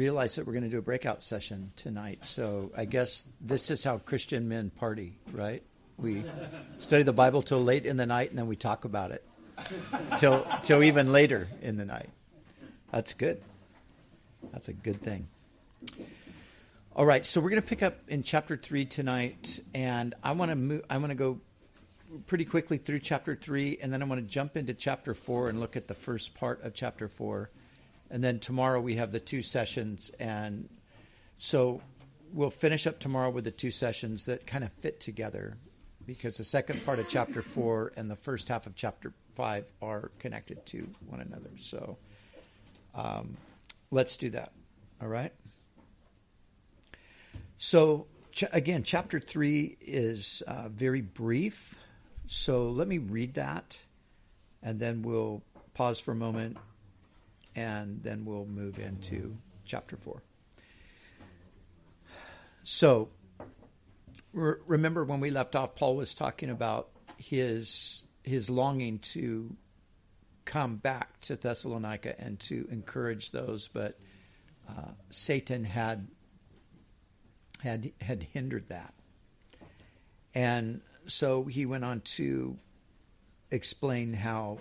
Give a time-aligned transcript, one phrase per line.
[0.00, 2.24] realize that we're going to do a breakout session tonight.
[2.24, 5.62] So I guess this is how Christian men party, right?
[5.98, 6.24] We
[6.78, 9.22] study the Bible till late in the night, and then we talk about it
[10.18, 12.08] till till even later in the night.
[12.90, 13.42] That's good.
[14.52, 15.28] That's a good thing.
[16.96, 20.50] All right, so we're going to pick up in chapter three tonight, and I want
[20.50, 20.82] to move.
[20.88, 21.40] I want to go
[22.26, 25.60] pretty quickly through chapter three, and then I want to jump into chapter four and
[25.60, 27.50] look at the first part of chapter four
[28.10, 30.10] and then tomorrow we have the two sessions.
[30.18, 30.68] And
[31.36, 31.80] so
[32.32, 35.56] we'll finish up tomorrow with the two sessions that kind of fit together
[36.06, 40.10] because the second part of chapter four and the first half of chapter five are
[40.18, 41.50] connected to one another.
[41.56, 41.98] So
[42.94, 43.36] um,
[43.90, 44.52] let's do that.
[45.00, 45.32] All right.
[47.56, 51.78] So ch- again, chapter three is uh, very brief.
[52.26, 53.82] So let me read that,
[54.62, 55.42] and then we'll
[55.74, 56.56] pause for a moment
[57.54, 60.22] and then we'll move into chapter 4.
[62.62, 63.08] So,
[64.32, 69.56] re- remember when we left off, Paul was talking about his his longing to
[70.44, 73.98] come back to Thessalonica and to encourage those, but
[74.68, 76.08] uh, Satan had
[77.62, 78.94] had had hindered that,
[80.34, 82.58] and so he went on to
[83.50, 84.58] explain how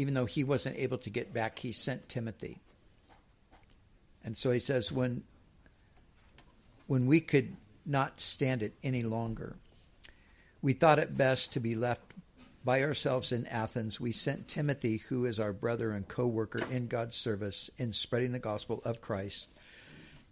[0.00, 2.58] even though he wasn't able to get back, he sent Timothy.
[4.24, 5.24] And so he says, when,
[6.86, 9.56] when we could not stand it any longer,
[10.62, 12.00] we thought it best to be left
[12.64, 14.00] by ourselves in Athens.
[14.00, 18.32] We sent Timothy, who is our brother and co worker in God's service in spreading
[18.32, 19.48] the gospel of Christ,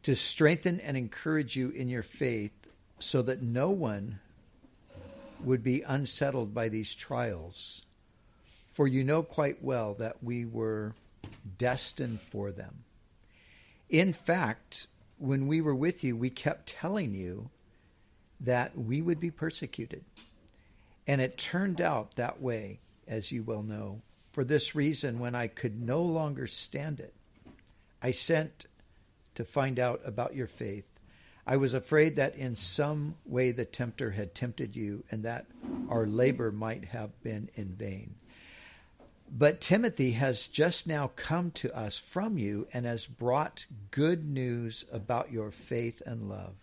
[0.03, 2.55] to strengthen and encourage you in your faith
[2.99, 4.19] so that no one
[5.45, 7.83] would be unsettled by these trials
[8.79, 10.95] for you know quite well that we were
[11.59, 12.85] destined for them.
[13.89, 17.51] In fact, when we were with you, we kept telling you
[18.39, 20.05] that we would be persecuted.
[21.09, 22.79] And it turned out that way,
[23.09, 24.03] as you well know.
[24.31, 27.15] For this reason, when I could no longer stand it,
[28.01, 28.67] I sent
[29.35, 31.01] to find out about your faith.
[31.45, 35.47] I was afraid that in some way the tempter had tempted you and that
[35.89, 38.15] our labor might have been in vain.
[39.31, 44.85] But Timothy has just now come to us from you and has brought good news
[44.91, 46.57] about your faith and love.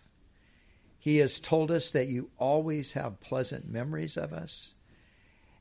[0.98, 4.74] He has told us that you always have pleasant memories of us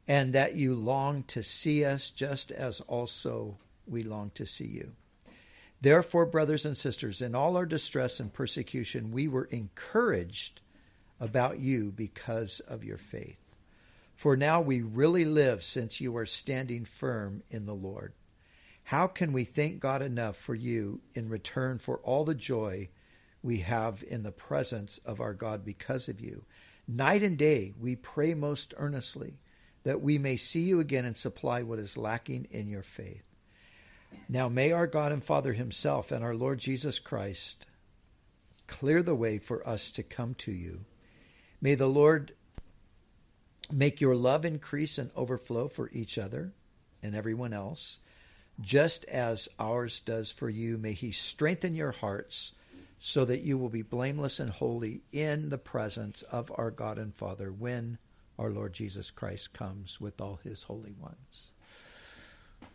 [0.07, 4.93] and that you long to see us just as also we long to see you.
[5.81, 10.61] Therefore, brothers and sisters, in all our distress and persecution, we were encouraged
[11.19, 13.44] about you because of your faith.
[14.15, 18.13] For now we really live since you are standing firm in the Lord.
[18.85, 22.89] How can we thank God enough for you in return for all the joy
[23.43, 26.45] we have in the presence of our God because of you?
[26.87, 29.39] Night and day we pray most earnestly
[29.83, 33.23] that we may see you again and supply what is lacking in your faith.
[34.29, 37.65] Now may our God and Father Himself and our Lord Jesus Christ
[38.67, 40.85] clear the way for us to come to you.
[41.59, 42.33] May the Lord
[43.71, 46.53] Make your love increase and overflow for each other
[47.01, 47.99] and everyone else,
[48.61, 50.77] just as ours does for you.
[50.77, 52.53] May He strengthen your hearts
[52.99, 57.13] so that you will be blameless and holy in the presence of our God and
[57.13, 57.97] Father when
[58.37, 61.51] our Lord Jesus Christ comes with all His holy ones.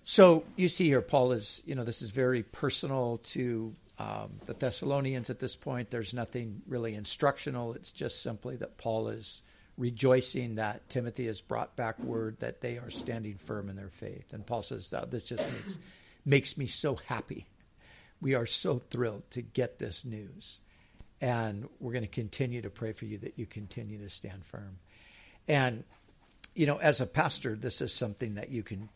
[0.05, 4.55] So you see here, Paul is, you know, this is very personal to um, the
[4.55, 5.91] Thessalonians at this point.
[5.91, 7.75] There's nothing really instructional.
[7.75, 9.43] It's just simply that Paul is
[9.77, 14.33] rejoicing that Timothy has brought back word that they are standing firm in their faith.
[14.33, 15.79] And Paul says, This just makes,
[16.25, 17.47] makes me so happy.
[18.21, 20.61] We are so thrilled to get this news.
[21.21, 24.79] And we're going to continue to pray for you that you continue to stand firm.
[25.49, 25.85] And,
[26.55, 28.89] you know, as a pastor, this is something that you can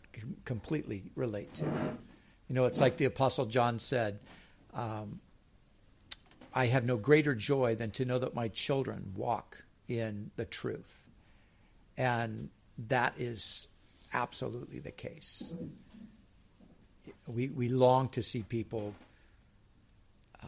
[0.44, 1.64] completely relate to.
[1.64, 4.20] You know, it's like the Apostle John said,
[4.74, 5.20] um,
[6.54, 11.06] I have no greater joy than to know that my children walk in the truth.
[11.96, 12.50] And
[12.88, 13.68] that is
[14.12, 15.54] absolutely the case.
[17.26, 18.94] we, we long to see people
[20.42, 20.46] uh,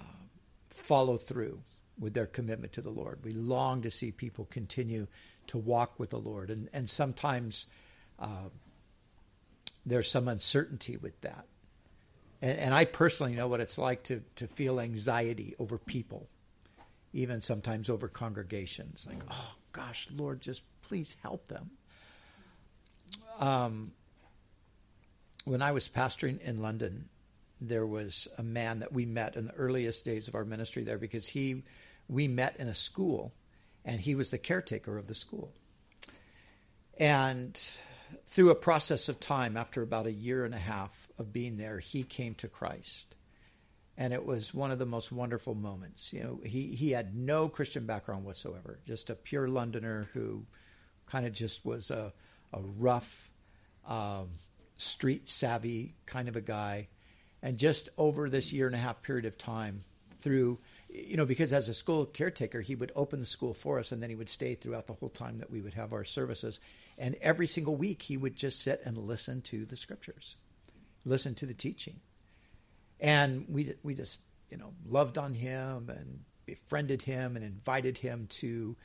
[0.70, 1.60] follow through
[1.98, 3.20] with their commitment to the Lord.
[3.24, 5.06] We long to see people continue
[5.48, 6.50] to walk with the Lord.
[6.50, 7.66] And, and sometimes
[8.18, 8.50] uh,
[9.84, 11.46] there's some uncertainty with that.
[12.42, 16.28] And, and I personally know what it's like to, to feel anxiety over people,
[17.12, 19.06] even sometimes over congregations.
[19.08, 21.70] Like, oh gosh, Lord, just please help them.
[23.38, 23.92] Um,
[25.44, 27.08] when I was pastoring in London,
[27.60, 30.98] there was a man that we met in the earliest days of our ministry there
[30.98, 31.62] because he
[32.08, 33.32] we met in a school
[33.84, 35.52] and he was the caretaker of the school.
[36.98, 37.60] And
[38.24, 41.78] through a process of time, after about a year and a half of being there,
[41.78, 43.14] he came to Christ.
[43.98, 46.12] And it was one of the most wonderful moments.
[46.12, 50.44] You know, he, he had no Christian background whatsoever, just a pure Londoner who
[51.06, 52.12] kind of just was a,
[52.52, 53.30] a rough,
[53.86, 54.28] um,
[54.76, 56.88] street savvy kind of a guy.
[57.42, 59.84] And just over this year and a half period of time,
[60.18, 60.58] through
[60.88, 64.02] you know, because as a school caretaker, he would open the school for us and
[64.02, 66.58] then he would stay throughout the whole time that we would have our services.
[66.98, 70.36] And every single week, he would just sit and listen to the scriptures,
[71.04, 72.00] listen to the teaching.
[73.00, 74.20] And we, we just,
[74.50, 78.76] you know, loved on him and befriended him and invited him to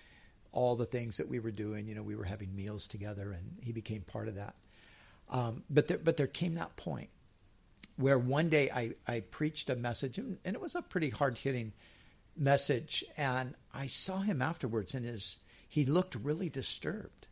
[0.51, 1.87] all the things that we were doing.
[1.87, 4.55] You know, we were having meals together and he became part of that.
[5.29, 7.09] Um, but, there, but there came that point
[7.95, 11.37] where one day I, I preached a message, and, and it was a pretty hard
[11.37, 11.71] hitting
[12.35, 13.03] message.
[13.15, 15.37] And I saw him afterwards, and his,
[15.67, 17.27] he looked really disturbed.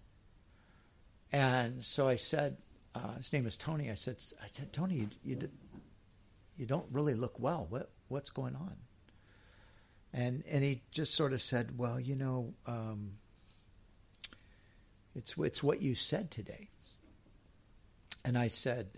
[1.32, 2.58] And so I said,
[2.96, 3.92] uh, his name is Tony.
[3.92, 5.50] I said, I said, Tony, you, you,
[6.60, 7.66] you don't really look well.
[7.70, 8.76] What, what's going on?
[10.12, 13.14] And and he just sort of said, well, you know, um,
[15.16, 16.68] it's it's what you said today.
[18.26, 18.90] And I said,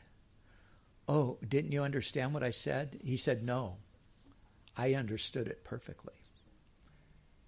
[1.08, 3.00] oh, didn't you understand what I said?
[3.04, 3.78] He said, no.
[4.76, 6.14] I understood it perfectly.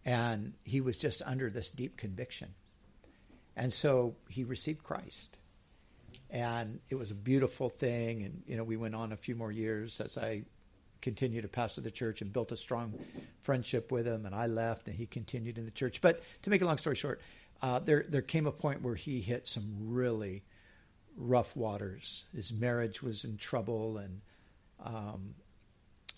[0.06, 2.54] And he was just under this deep conviction.
[3.56, 5.38] And so he received Christ.
[6.33, 8.24] And it was a beautiful thing.
[8.24, 10.45] And, you know, we went on a few more years as I
[11.00, 12.95] continued to pastor the church and built a strong
[13.41, 14.25] friendship with him.
[14.25, 16.01] And I left and he continued in the church.
[16.01, 17.21] But to make a long story short,
[17.62, 20.44] uh, there, there came a point where he hit some really
[21.15, 22.25] rough waters.
[22.36, 24.00] His marriage was in trouble.
[24.00, 24.21] And
[24.83, 25.36] um,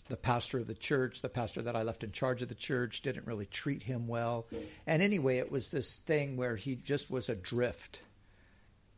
[0.07, 3.01] the pastor of the church, the pastor that I left in charge of the church,
[3.01, 4.47] didn't really treat him well.
[4.87, 8.01] And anyway, it was this thing where he just was adrift.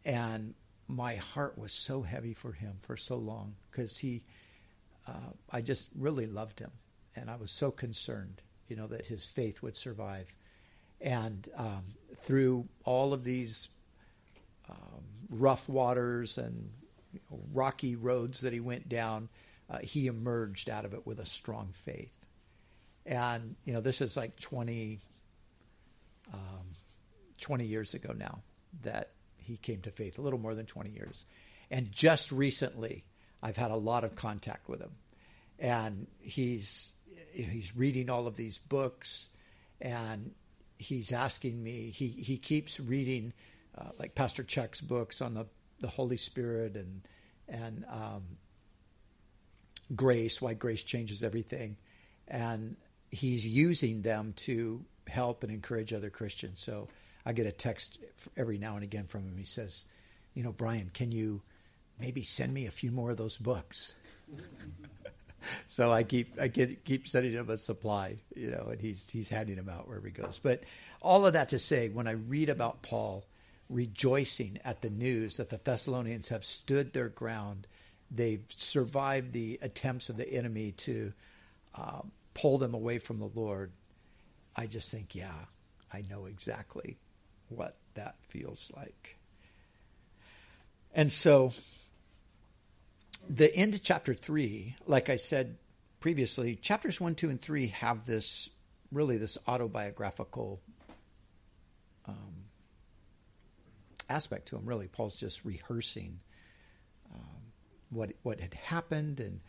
[0.05, 0.53] And
[0.87, 4.23] my heart was so heavy for him for so long because he,
[5.07, 6.71] uh, I just really loved him.
[7.15, 10.33] And I was so concerned, you know, that his faith would survive.
[11.01, 11.83] And um,
[12.15, 13.69] through all of these
[14.69, 16.71] um, rough waters and
[17.13, 19.29] you know, rocky roads that he went down,
[19.69, 22.17] uh, he emerged out of it with a strong faith.
[23.05, 24.99] And, you know, this is like 20,
[26.33, 26.75] um,
[27.39, 28.39] 20 years ago now
[28.83, 29.11] that
[29.47, 31.25] he came to faith, a little more than 20 years.
[31.71, 33.05] And just recently,
[33.41, 34.91] I've had a lot of contact with him.
[35.57, 36.93] And he's,
[37.31, 39.29] he's reading all of these books
[39.79, 40.31] and
[40.77, 43.33] he's asking me, he, he keeps reading
[43.77, 45.45] uh, like Pastor Chuck's books on the,
[45.79, 47.01] the Holy Spirit and,
[47.47, 48.23] and um,
[49.95, 51.77] grace, why grace changes everything.
[52.27, 52.75] And
[53.09, 56.61] he's using them to help and encourage other Christians.
[56.61, 56.89] So
[57.27, 57.99] I get a text
[58.37, 59.35] every now and again from him.
[59.37, 59.85] He says,
[60.33, 61.41] You know, Brian, can you
[61.99, 63.95] maybe send me a few more of those books?
[65.67, 69.27] so I keep I get, keep sending him a supply, you know, and he's he's
[69.27, 70.39] handing them out wherever he goes.
[70.41, 70.63] But
[71.01, 73.25] all of that to say, when I read about Paul
[73.69, 77.67] rejoicing at the news that the Thessalonians have stood their ground
[78.09, 81.11] they've survived the attempts of the enemy to
[81.75, 81.99] uh,
[82.33, 83.71] pull them away from the Lord,
[84.55, 85.33] I just think, yeah,
[85.91, 86.97] I know exactly
[87.49, 89.17] what that feels like.
[90.93, 91.53] And so,
[93.29, 95.57] the end of chapter three, like I said
[95.99, 98.49] previously, chapters one, two, and three have this
[98.91, 100.61] really this autobiographical
[102.07, 102.45] um,
[104.09, 104.65] aspect to them.
[104.65, 106.19] Really, Paul's just rehearsing
[107.89, 109.39] what what had happened and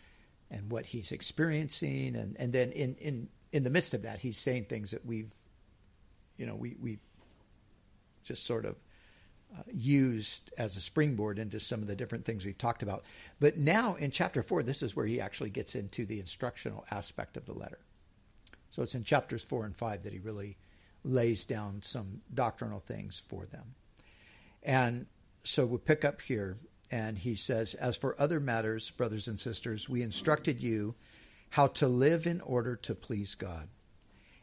[0.51, 4.39] and what he's experiencing and and then in in in the midst of that he's
[4.39, 5.33] saying things that we've
[6.37, 6.99] you know we we
[8.25, 8.77] just sort of
[9.57, 13.05] uh, used as a springboard into some of the different things we've talked about.
[13.41, 17.37] But now in chapter 4 this is where he actually gets into the instructional aspect
[17.37, 17.79] of the letter.
[18.71, 20.59] So it's in chapters 4 and 5 that he really
[21.05, 23.75] lays down some doctrinal things for them.
[24.63, 25.07] And
[25.45, 26.59] so we'll pick up here
[26.91, 30.95] And he says, As for other matters, brothers and sisters, we instructed you
[31.51, 33.69] how to live in order to please God,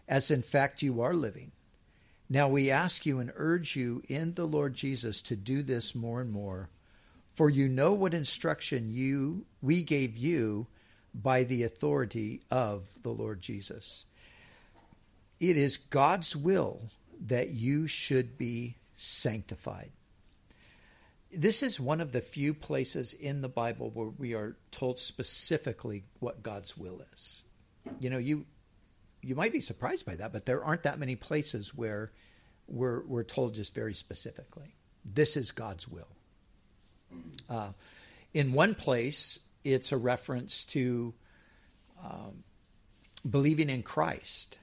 [0.08, 1.51] as in fact you are living.
[2.29, 6.22] Now we ask you and urge you in the Lord Jesus to do this more
[6.22, 6.70] and more,
[7.34, 10.67] for you know what instruction you we gave you
[11.13, 14.05] by the authority of the Lord Jesus.
[15.39, 16.89] It is God's will
[17.27, 19.91] that you should be sanctified.
[21.32, 26.03] This is one of the few places in the Bible where we are told specifically
[26.20, 27.44] what God's will is.
[28.00, 28.46] You know, you
[29.25, 32.12] you might be surprised by that, but there aren't that many places where
[32.67, 34.75] we're, we're told just very specifically.
[35.03, 36.08] This is God's will.
[37.50, 37.70] Uh,
[38.36, 41.15] in one place, it's a reference to
[42.03, 42.44] um,
[43.27, 44.60] believing in Christ.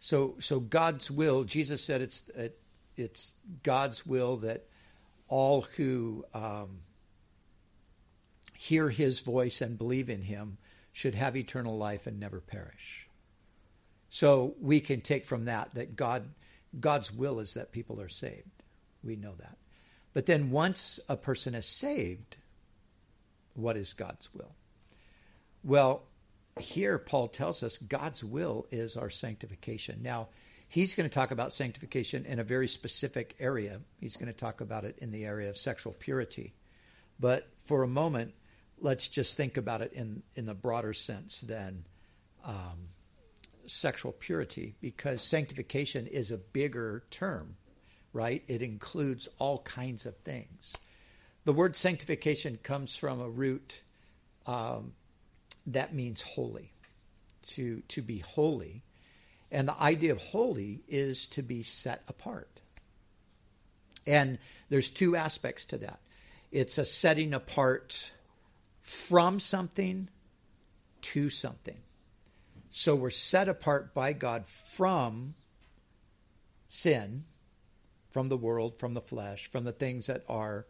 [0.00, 1.44] So, so God's will.
[1.44, 2.58] Jesus said it's it,
[2.96, 4.66] it's God's will that
[5.28, 6.80] all who um,
[8.54, 10.58] hear His voice and believe in Him
[10.92, 13.08] should have eternal life and never perish.
[14.14, 16.34] So we can take from that that God
[16.78, 18.62] God's will is that people are saved.
[19.02, 19.56] We know that.
[20.12, 22.36] But then once a person is saved,
[23.54, 24.54] what is God's will?
[25.64, 26.02] Well,
[26.60, 30.00] here Paul tells us God's will is our sanctification.
[30.02, 30.28] Now,
[30.68, 33.80] he's going to talk about sanctification in a very specific area.
[33.98, 36.52] He's going to talk about it in the area of sexual purity.
[37.18, 38.34] But for a moment,
[38.78, 41.86] let's just think about it in, in the broader sense than
[42.44, 42.88] um,
[43.66, 47.56] sexual purity, because sanctification is a bigger term,
[48.12, 48.42] right?
[48.48, 50.76] It includes all kinds of things.
[51.44, 53.82] The word sanctification comes from a root
[54.46, 54.92] um,
[55.66, 56.72] that means holy,
[57.48, 58.82] to, to be holy.
[59.50, 62.60] And the idea of holy is to be set apart.
[64.06, 64.38] And
[64.68, 66.00] there's two aspects to that
[66.50, 68.12] it's a setting apart
[68.82, 70.08] from something
[71.00, 71.78] to something.
[72.74, 75.34] So we're set apart by God from
[76.68, 77.24] sin,
[78.10, 80.66] from the world, from the flesh, from the things that are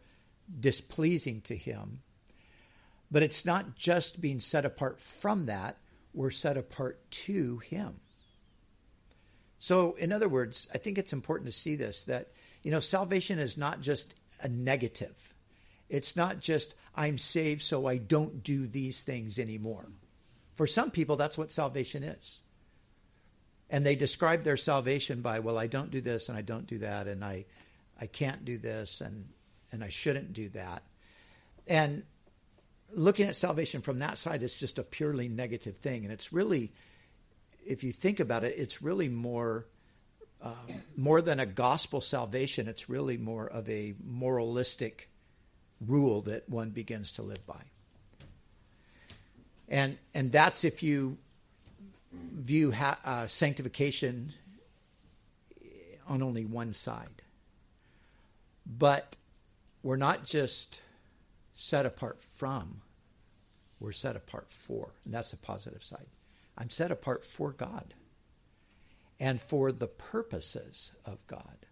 [0.59, 2.01] displeasing to Him.
[3.09, 5.77] But it's not just being set apart from that,
[6.13, 8.01] we're set apart to Him.
[9.57, 12.33] So, in other words, I think it's important to see this that,
[12.63, 15.33] you know, salvation is not just a negative.
[15.87, 19.87] It's not just, I'm saved so I don't do these things anymore.
[20.55, 22.41] For some people, that's what salvation is.
[23.69, 26.79] And they describe their salvation by, well, I don't do this and I don't do
[26.79, 27.45] that, and I,
[27.99, 29.29] I can't do this and,
[29.71, 30.83] and I shouldn't do that.
[31.67, 32.03] And
[32.91, 36.03] looking at salvation from that side is just a purely negative thing.
[36.03, 36.71] And it's really,
[37.65, 39.67] if you think about it, it's really more.
[40.41, 40.51] Uh,
[40.97, 45.09] more than a gospel salvation, it's really more of a moralistic
[45.79, 47.61] rule that one begins to live by.
[49.69, 51.17] And, and that's if you
[52.11, 54.33] view ha- uh, sanctification
[56.07, 57.21] on only one side.
[58.65, 59.15] But
[59.81, 60.81] we're not just
[61.53, 62.81] set apart from,
[63.79, 64.93] we're set apart for.
[65.05, 66.07] And that's the positive side.
[66.57, 67.93] I'm set apart for God
[69.19, 71.65] and for the purposes of God.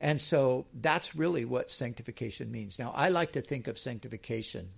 [0.00, 2.78] And so that's really what sanctification means.
[2.78, 4.70] Now, I like to think of sanctification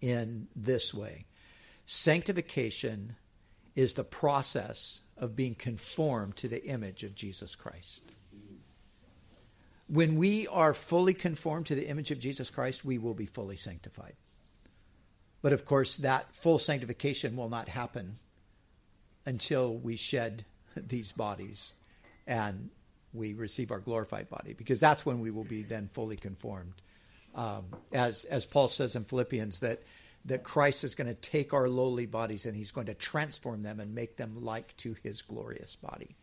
[0.00, 1.24] in this way
[1.90, 3.16] Sanctification
[3.74, 8.02] is the process of being conformed to the image of Jesus Christ.
[9.86, 13.56] When we are fully conformed to the image of Jesus Christ, we will be fully
[13.56, 14.16] sanctified.
[15.40, 18.18] But of course, that full sanctification will not happen
[19.24, 20.44] until we shed
[20.76, 21.72] these bodies
[22.26, 22.68] and
[23.14, 26.74] we receive our glorified body, because that's when we will be then fully conformed
[27.34, 29.82] um, as as Paul says in Philippians that
[30.24, 33.80] that Christ is going to take our lowly bodies and he's going to transform them
[33.80, 36.16] and make them like to his glorious body.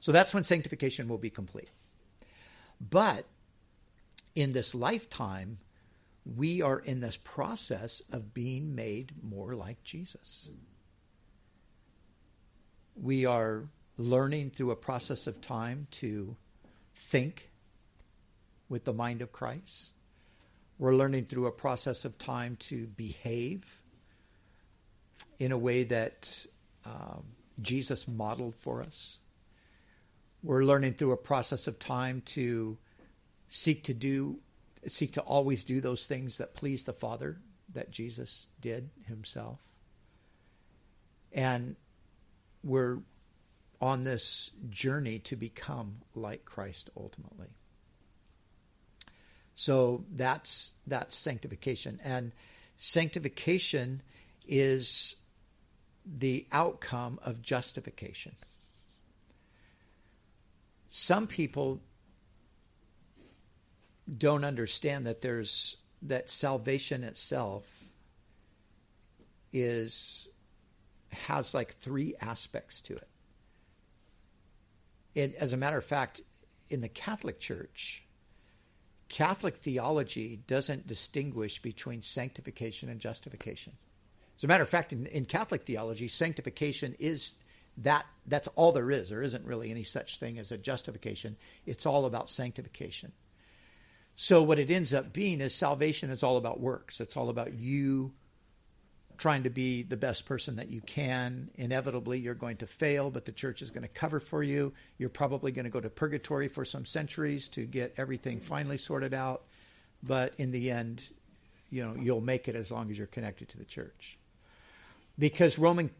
[0.00, 1.70] So that's when sanctification will be complete.
[2.80, 3.26] But
[4.34, 5.58] in this lifetime,
[6.24, 10.50] we are in this process of being made more like Jesus.
[12.96, 13.64] We are
[13.96, 16.36] learning through a process of time to
[16.96, 17.50] think
[18.68, 19.94] with the mind of Christ
[20.82, 23.84] we're learning through a process of time to behave
[25.38, 26.44] in a way that
[26.84, 27.22] um,
[27.60, 29.20] Jesus modeled for us.
[30.42, 32.78] We're learning through a process of time to
[33.48, 34.40] seek to do,
[34.88, 37.38] seek to always do those things that please the Father
[37.72, 39.60] that Jesus did himself.
[41.32, 41.76] And
[42.64, 42.98] we're
[43.80, 47.54] on this journey to become like Christ ultimately.
[49.54, 52.32] So that's that's sanctification, and
[52.76, 54.02] sanctification
[54.46, 55.16] is
[56.04, 58.32] the outcome of justification.
[60.88, 61.80] Some people
[64.18, 67.84] don't understand that there's that salvation itself
[69.52, 70.28] is
[71.10, 73.08] has like three aspects to it.
[75.14, 75.34] it.
[75.34, 76.22] As a matter of fact,
[76.70, 78.04] in the Catholic Church,
[79.12, 83.74] Catholic theology doesn't distinguish between sanctification and justification.
[84.34, 87.34] As a matter of fact, in, in Catholic theology, sanctification is
[87.76, 89.10] that that's all there is.
[89.10, 91.36] There isn't really any such thing as a justification.
[91.66, 93.12] It's all about sanctification.
[94.16, 96.98] So what it ends up being is salvation is all about works.
[96.98, 98.14] It's all about you
[99.22, 101.48] trying to be the best person that you can.
[101.54, 104.72] Inevitably, you're going to fail, but the church is going to cover for you.
[104.98, 109.14] You're probably going to go to purgatory for some centuries to get everything finally sorted
[109.14, 109.44] out.
[110.02, 111.08] But in the end,
[111.70, 114.18] you know, you'll make it as long as you're connected to the church.
[115.16, 115.90] Because Roman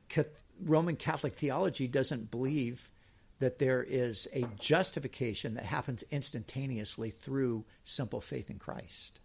[0.61, 2.91] Roman Catholic theology doesn't believe
[3.38, 9.21] that there is a justification that happens instantaneously through simple faith in Christ.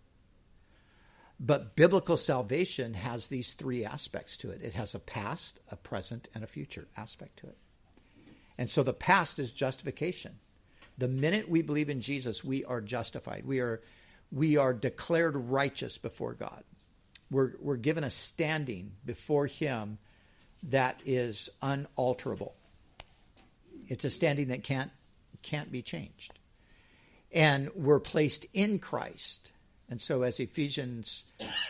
[1.39, 6.29] But biblical salvation has these three aspects to it it has a past, a present,
[6.34, 7.58] and a future aspect to it.
[8.58, 10.39] And so the past is justification.
[10.98, 13.46] The minute we believe in Jesus, we are justified.
[13.46, 13.82] We are,
[14.32, 16.63] we are declared righteous before God.
[17.29, 20.00] We're, we're given a standing before Him
[20.63, 22.56] that is unalterable.
[23.88, 24.91] It's a standing that can't,
[25.44, 26.39] can't be changed.
[27.32, 29.51] And we're placed in Christ
[29.89, 31.25] and so, as Ephesians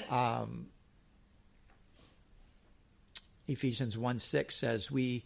[0.09, 0.67] um,
[3.47, 5.23] Ephesians 1 6 says, we,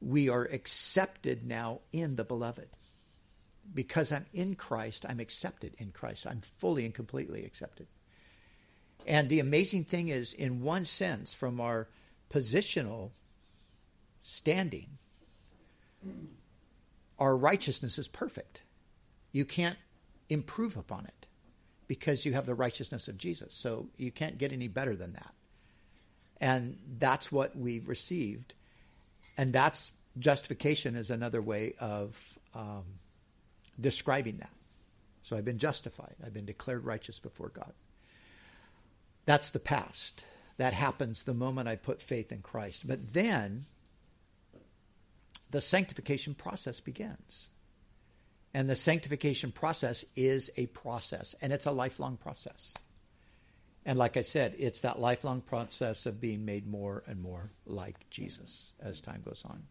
[0.00, 2.68] we are accepted now in the beloved.
[3.72, 6.26] Because I'm in Christ, I'm accepted in Christ.
[6.26, 7.86] I'm fully and completely accepted.
[9.06, 11.88] And the amazing thing is, in one sense, from our
[12.30, 13.12] positional
[14.22, 14.98] standing,
[17.18, 18.62] our righteousness is perfect.
[19.32, 19.78] You can't
[20.28, 21.23] improve upon it
[21.86, 23.54] because you have the righteousness of Jesus.
[23.54, 25.34] So you can't get any better than that.
[26.40, 28.54] And that's what we've received.
[29.36, 32.84] And that's justification is another way of um,
[33.80, 34.50] describing that.
[35.22, 37.72] So I've been justified, I've been declared righteous before God.
[39.24, 40.24] That's the past.
[40.56, 42.86] That happens the moment I put faith in Christ.
[42.86, 43.64] But then
[45.50, 47.48] the sanctification process begins.
[48.54, 52.74] And the sanctification process is a process, and it's a lifelong process.
[53.84, 58.08] And like I said, it's that lifelong process of being made more and more like
[58.10, 59.64] Jesus as time goes on.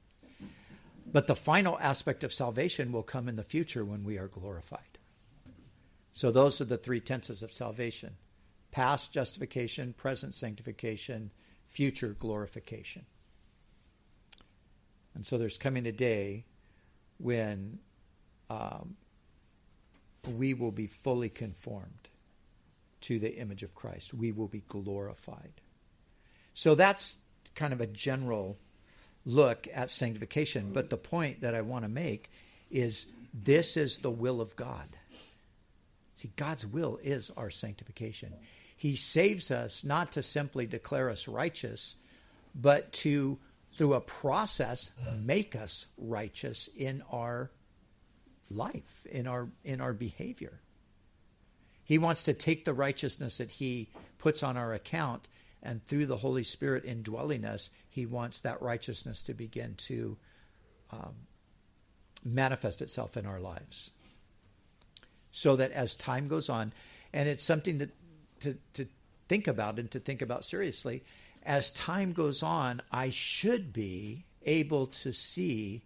[1.12, 5.00] But the final aspect of salvation will come in the future when we are glorified.
[6.12, 8.18] So those are the three tenses of salvation
[8.72, 11.30] past justification, present sanctification,
[11.68, 13.06] future glorification.
[15.14, 16.46] And so there's coming a day
[17.20, 17.78] when
[18.54, 18.96] um,
[20.38, 22.10] we will be fully conformed
[23.02, 24.14] to the image of Christ.
[24.14, 25.52] We will be glorified.
[26.54, 27.18] So that's
[27.56, 28.58] kind of a general
[29.26, 30.72] look at sanctification.
[30.72, 32.32] But the point that I want to make
[32.72, 34.88] is this is the will of God.
[36.16, 38.34] See, God's will is our sanctification.
[38.78, 41.96] He saves us not to simply declare us righteous,
[42.56, 43.40] but to,
[43.76, 47.52] through a process, make us righteous in our
[48.50, 50.60] life, in our in our behavior.
[51.84, 55.28] He wants to take the righteousness that he puts on our account
[55.64, 60.18] and through the Holy Spirit indwelling us, he wants that righteousness to begin to
[60.92, 61.14] um,
[62.24, 63.92] manifest itself in our lives.
[65.32, 66.74] So that as time goes on,
[67.14, 67.92] and it's something that
[68.42, 68.86] to, to
[69.30, 71.04] think about and to think about seriously,
[71.44, 75.82] as time goes on, I should be able to see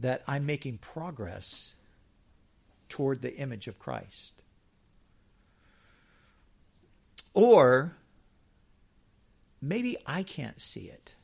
[0.00, 1.74] that I'm making progress
[2.88, 4.42] toward the image of Christ.
[7.34, 7.96] Or
[9.60, 11.14] maybe I can't see it,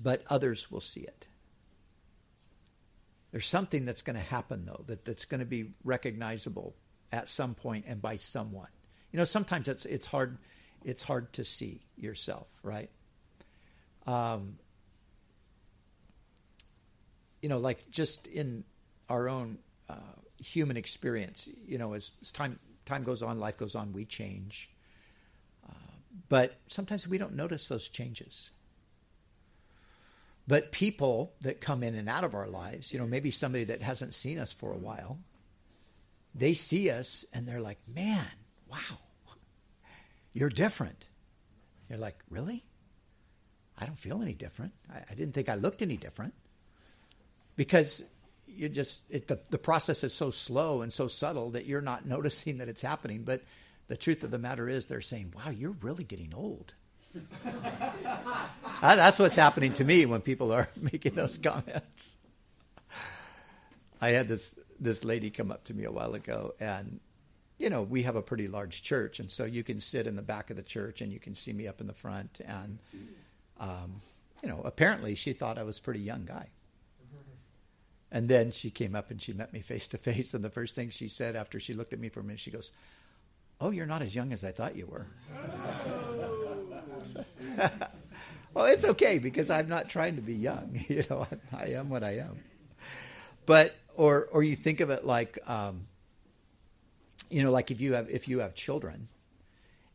[0.00, 1.26] but others will see it.
[3.30, 6.74] There's something that's going to happen, though, that, that's going to be recognizable
[7.12, 8.68] at some point and by someone.
[9.10, 10.38] You know, sometimes it's, it's, hard,
[10.84, 12.90] it's hard to see yourself, right?
[14.06, 14.58] Um,
[17.44, 18.64] you know, like just in
[19.10, 19.58] our own
[19.90, 24.06] uh, human experience, you know, as, as, time time goes on, life goes on, we
[24.06, 24.72] change.
[25.68, 25.74] Uh,
[26.30, 28.50] but sometimes we don't notice those changes.
[30.48, 33.82] But people that come in and out of our lives, you know, maybe somebody that
[33.82, 35.18] hasn't seen us for a while,
[36.34, 38.26] they see us and they're like, man,
[38.70, 39.00] wow,
[40.32, 41.08] you're different.
[41.90, 42.64] You're like, really?
[43.76, 44.72] I don't feel any different.
[44.90, 46.32] I, I didn't think I looked any different.
[47.56, 48.04] Because
[48.46, 52.06] you just, it, the, the process is so slow and so subtle that you're not
[52.06, 53.22] noticing that it's happening.
[53.22, 53.42] But
[53.88, 56.74] the truth of the matter is, they're saying, wow, you're really getting old.
[58.80, 62.16] That's what's happening to me when people are making those comments.
[64.00, 67.00] I had this this lady come up to me a while ago, and
[67.58, 70.22] you know we have a pretty large church, and so you can sit in the
[70.22, 72.78] back of the church and you can see me up in the front, and
[73.58, 74.00] um,
[74.42, 76.48] you know apparently she thought I was a pretty young guy.
[78.14, 80.76] And then she came up and she met me face to face, and the first
[80.76, 82.70] thing she said after she looked at me for a minute, she goes,
[83.60, 85.08] "Oh, you're not as young as I thought you were."
[88.54, 90.80] well, it's okay because I'm not trying to be young.
[90.88, 92.38] You know, I am what I am.
[93.46, 95.88] But or or you think of it like, um,
[97.30, 99.08] you know, like if you have if you have children,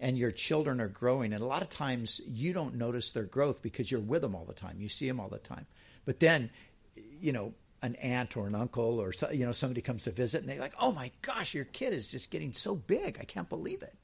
[0.02, 3.62] and your children are growing, and a lot of times you don't notice their growth
[3.62, 4.76] because you're with them all the time.
[4.78, 5.68] You see them all the time.
[6.04, 6.50] But then,
[7.22, 10.50] you know, an aunt or an uncle or you know somebody comes to visit, and
[10.50, 13.18] they're like, "Oh my gosh, your kid is just getting so big!
[13.20, 13.96] I can't believe it."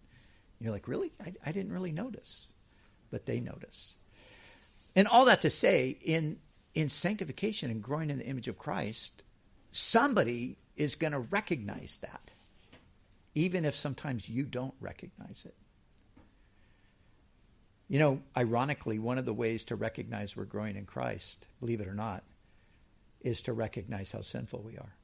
[0.60, 1.12] And you're like, "Really?
[1.24, 2.48] I, I didn't really notice."
[3.16, 3.96] but they notice.
[4.94, 6.38] And all that to say, in
[6.74, 9.24] in sanctification and growing in the image of Christ,
[9.72, 12.34] somebody is going to recognize that,
[13.34, 15.56] even if sometimes you don't recognize it.
[17.88, 21.88] You know, ironically, one of the ways to recognize we're growing in Christ, believe it
[21.88, 22.24] or not,
[23.26, 24.96] is to recognize how sinful we are.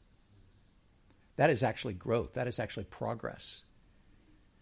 [1.36, 3.64] That is actually growth, that is actually progress.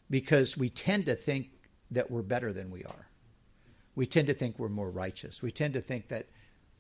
[0.10, 1.52] Because we tend to think
[1.92, 3.10] that we're better than we are
[4.00, 5.42] we tend to think we're more righteous.
[5.42, 6.28] We tend to think that,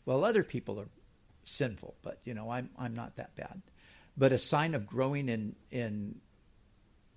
[0.06, 0.88] well, other people are
[1.44, 3.62] sinful, but you know, I'm I'm not that bad.
[4.16, 6.22] But a sign of growing in in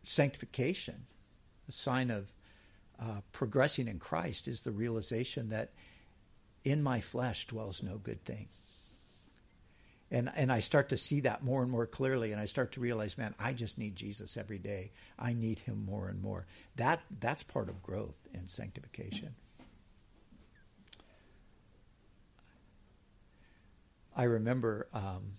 [0.02, 1.06] sanctification,
[1.68, 2.34] a sign of
[2.98, 5.70] uh, progressing in Christ, is the realization that
[6.64, 8.48] in my flesh dwells no good thing.
[10.12, 12.80] And and I start to see that more and more clearly, and I start to
[12.80, 14.92] realize, man, I just need Jesus every day.
[15.18, 16.46] I need Him more and more.
[16.76, 19.34] That that's part of growth and sanctification.
[24.14, 25.38] I remember um,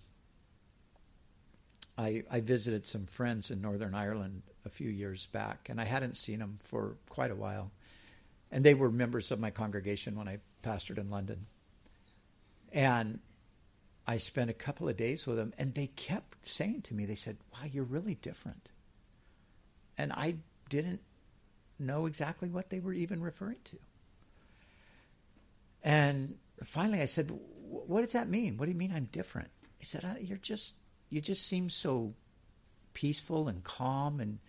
[1.96, 6.18] I, I visited some friends in Northern Ireland a few years back, and I hadn't
[6.18, 7.72] seen them for quite a while.
[8.52, 11.46] And they were members of my congregation when I pastored in London.
[12.72, 13.20] And
[14.06, 17.16] I spent a couple of days with them, and they kept saying to me, they
[17.16, 18.70] said, Wow, you're really different.
[19.98, 20.36] And I
[20.70, 21.02] didn't
[21.80, 23.78] know exactly what they were even referring to.
[25.84, 27.32] And finally I said,
[27.68, 28.58] what does that mean?
[28.58, 29.50] What do you mean I'm different?
[29.78, 30.76] He said, uh, you're just,
[31.10, 32.14] you just seem so
[32.94, 34.40] peaceful and calm and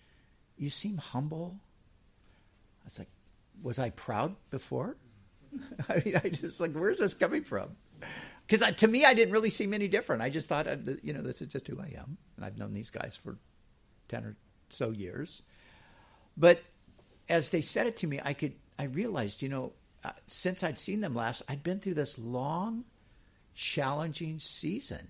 [0.56, 1.58] you seem humble.
[2.82, 3.08] I was like,
[3.62, 4.96] was I proud before?
[5.88, 7.76] I mean, I just like, where's this coming from?
[8.46, 10.22] Because to me, I didn't really seem any different.
[10.22, 12.18] I just thought, uh, you know, this is just who I am.
[12.36, 13.38] And I've known these guys for
[14.08, 14.36] 10 or
[14.68, 15.42] so years.
[16.36, 16.62] But
[17.28, 19.72] as they said it to me, I could, I realized, you know,
[20.04, 22.84] uh, since I'd seen them last, I'd been through this long
[23.54, 25.08] challenging season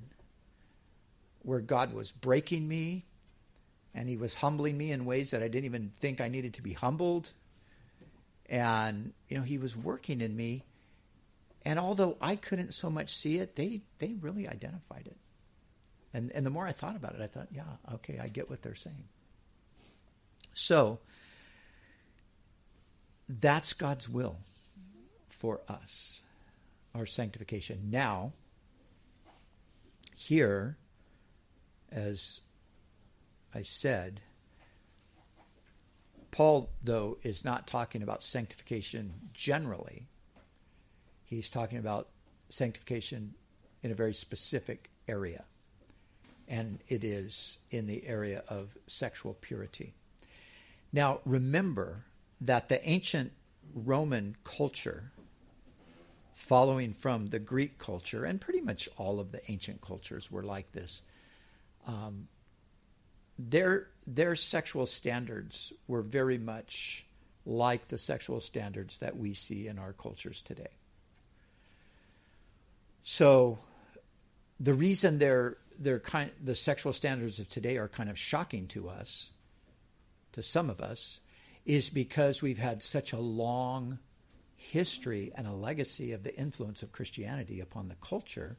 [1.42, 3.06] where God was breaking me
[3.94, 6.62] and He was humbling me in ways that I didn't even think I needed to
[6.62, 7.32] be humbled.
[8.48, 10.64] And, you know, He was working in me.
[11.64, 15.16] And although I couldn't so much see it, they, they really identified it.
[16.12, 17.62] And, and the more I thought about it, I thought, yeah,
[17.94, 19.05] okay, I get what they're saying.
[20.53, 21.00] So,
[23.29, 24.38] that's God's will
[25.29, 26.22] for us
[26.94, 27.88] our sanctification.
[27.90, 28.33] Now,
[30.14, 30.77] here,
[31.90, 32.40] as
[33.55, 34.20] I said,
[36.31, 40.07] Paul, though, is not talking about sanctification generally.
[41.24, 42.08] He's talking about
[42.48, 43.34] sanctification
[43.82, 45.44] in a very specific area,
[46.48, 49.94] and it is in the area of sexual purity.
[50.92, 52.04] Now, remember
[52.40, 53.32] that the ancient
[53.74, 55.12] Roman culture
[56.34, 60.72] following from the Greek culture, and pretty much all of the ancient cultures were like
[60.72, 61.02] this.
[61.87, 62.28] Um,
[63.38, 67.06] their their sexual standards were very much
[67.46, 70.68] like the sexual standards that we see in our cultures today.
[73.04, 73.58] So,
[74.58, 78.88] the reason they're they're kind the sexual standards of today are kind of shocking to
[78.88, 79.32] us,
[80.32, 81.20] to some of us,
[81.66, 83.98] is because we've had such a long
[84.56, 88.56] history and a legacy of the influence of Christianity upon the culture.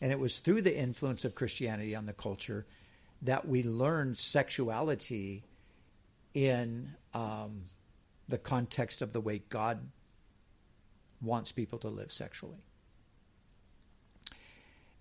[0.00, 2.66] And it was through the influence of Christianity on the culture
[3.20, 5.44] that we learned sexuality
[6.32, 7.64] in um,
[8.28, 9.90] the context of the way God
[11.20, 12.64] wants people to live sexually.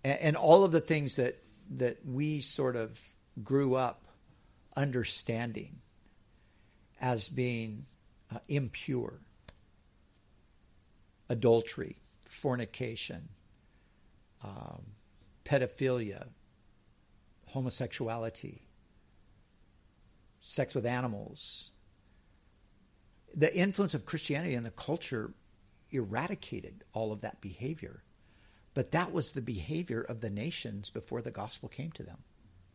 [0.03, 3.01] And, and all of the things that, that we sort of
[3.43, 4.05] grew up
[4.75, 5.79] understanding
[6.99, 7.85] as being
[8.33, 9.19] uh, impure
[11.29, 13.29] adultery, fornication,
[14.43, 14.83] um,
[15.45, 16.27] pedophilia,
[17.47, 18.61] homosexuality,
[20.41, 21.71] sex with animals.
[23.35, 25.33] The influence of Christianity in the culture
[25.91, 28.03] eradicated all of that behavior.
[28.73, 32.17] But that was the behavior of the nations before the gospel came to them.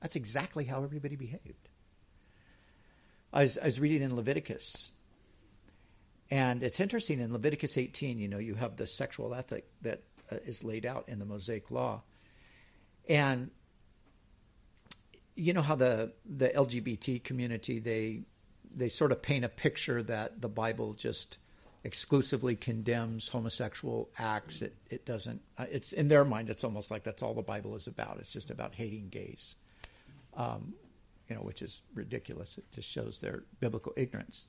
[0.01, 1.69] That's exactly how everybody behaved.
[3.33, 4.93] I was, I was reading in Leviticus,
[6.31, 10.37] and it's interesting in Leviticus 18, you know, you have the sexual ethic that uh,
[10.45, 12.03] is laid out in the Mosaic Law.
[13.09, 13.51] And
[15.39, 18.23] you know how the the LGBT community they
[18.75, 21.39] they sort of paint a picture that the Bible just
[21.85, 24.63] exclusively condemns homosexual acts.
[24.63, 25.41] It it doesn't.
[25.57, 26.51] Uh, it's in their mind.
[26.51, 28.19] It's almost like that's all the Bible is about.
[28.19, 29.57] It's just about hating gays,
[30.37, 30.75] um,
[31.29, 32.59] you know, which is ridiculous.
[32.59, 34.47] It just shows their biblical ignorance.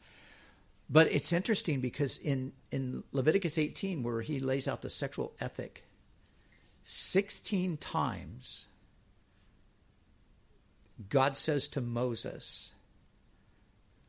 [0.90, 5.84] But it's interesting because in in Leviticus 18, where he lays out the sexual ethic,
[6.84, 8.68] 16 times
[11.08, 12.74] God says to Moses,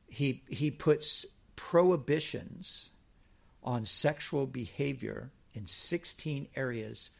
[0.08, 2.90] he, he puts prohibitions
[3.62, 7.10] on sexual behavior in 16 areas.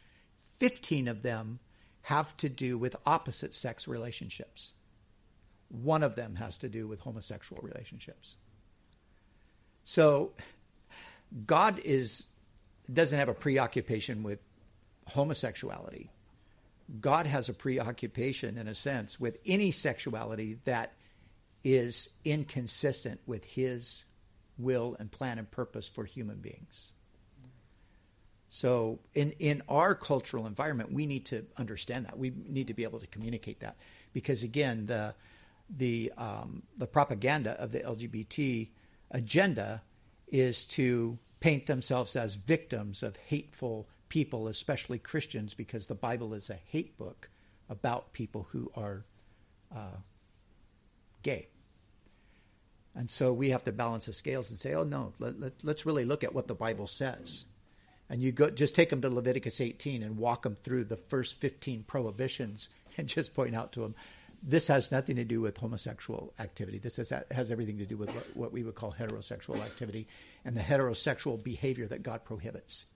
[0.58, 1.58] 15 of them
[2.02, 4.74] have to do with opposite sex relationships.
[5.68, 8.36] One of them has to do with homosexual relationships.
[9.84, 10.32] So
[11.46, 12.26] God is
[12.92, 14.44] doesn't have a preoccupation with
[15.06, 16.10] homosexuality.
[17.00, 20.92] God has a preoccupation, in a sense, with any sexuality that
[21.62, 24.04] is inconsistent with His
[24.62, 26.92] will and plan and purpose for human beings.
[28.52, 32.18] So, in, in our cultural environment, we need to understand that.
[32.18, 33.76] We need to be able to communicate that.
[34.12, 35.14] Because, again, the,
[35.68, 38.68] the, um, the propaganda of the LGBT
[39.12, 39.82] agenda
[40.26, 46.50] is to paint themselves as victims of hateful people, especially Christians, because the Bible is
[46.50, 47.30] a hate book
[47.68, 49.04] about people who are
[49.72, 49.98] uh,
[51.22, 51.49] gay.
[52.94, 55.86] And so we have to balance the scales and say, oh, no, let, let, let's
[55.86, 57.44] really look at what the Bible says.
[58.08, 61.40] And you go, just take them to Leviticus 18 and walk them through the first
[61.40, 63.94] 15 prohibitions and just point out to them,
[64.42, 66.78] this has nothing to do with homosexual activity.
[66.78, 70.06] This has, has everything to do with what, what we would call heterosexual activity
[70.44, 72.86] and the heterosexual behavior that God prohibits.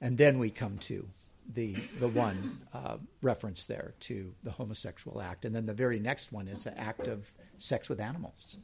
[0.00, 1.08] And then we come to
[1.52, 6.32] the the one uh, reference there to the homosexual act, and then the very next
[6.32, 8.58] one is the act of sex with animals.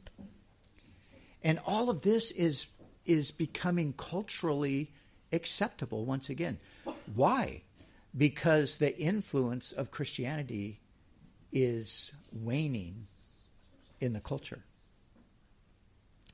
[1.43, 2.67] And all of this is
[3.05, 4.91] is becoming culturally
[5.31, 6.59] acceptable once again.
[7.13, 7.63] Why?
[8.15, 10.79] Because the influence of Christianity
[11.51, 13.07] is waning
[13.99, 14.63] in the culture.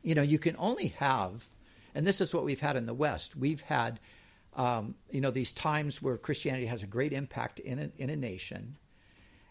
[0.02, 1.48] You know, you can only have,
[1.94, 3.36] and this is what we've had in the West.
[3.36, 4.00] We've had
[4.58, 8.16] um, you know, these times where Christianity has a great impact in a, in a
[8.16, 8.78] nation,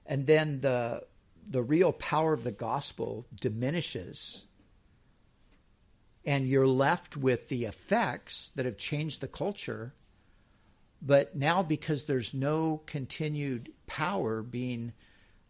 [0.04, 1.04] and then the
[1.48, 4.46] the real power of the gospel diminishes,
[6.24, 9.94] and you're left with the effects that have changed the culture.
[11.00, 14.92] But now, because there's no continued power being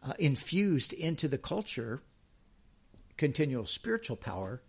[0.03, 2.03] uh, infused into the culture,
[3.17, 4.61] continual spiritual power,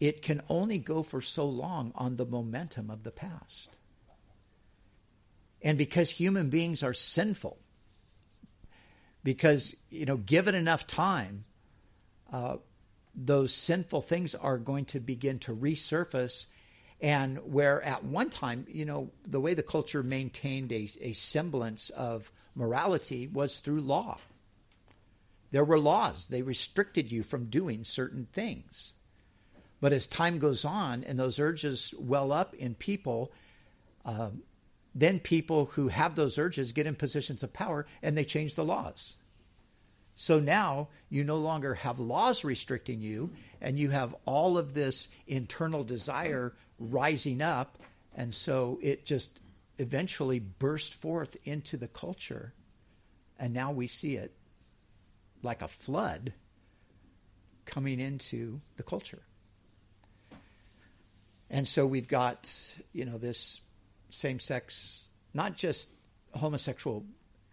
[0.00, 3.78] it can only go for so long on the momentum of the past.
[5.66, 7.58] And because human beings are sinful,
[9.24, 11.44] because, you know, given enough time,
[12.32, 12.58] uh,
[13.16, 16.46] those sinful things are going to begin to resurface.
[17.00, 21.90] And where at one time, you know, the way the culture maintained a, a semblance
[21.90, 24.18] of morality was through law.
[25.50, 28.94] There were laws, they restricted you from doing certain things.
[29.80, 33.32] But as time goes on and those urges well up in people,
[34.04, 34.42] um,
[34.98, 38.64] then people who have those urges get in positions of power and they change the
[38.64, 39.16] laws.
[40.14, 43.30] So now you no longer have laws restricting you,
[43.60, 47.76] and you have all of this internal desire rising up.
[48.16, 49.38] And so it just
[49.78, 52.54] eventually burst forth into the culture.
[53.38, 54.32] And now we see it
[55.42, 56.32] like a flood
[57.66, 59.20] coming into the culture.
[61.50, 62.50] And so we've got,
[62.94, 63.60] you know, this
[64.10, 65.88] same sex, not just
[66.32, 67.04] homosexual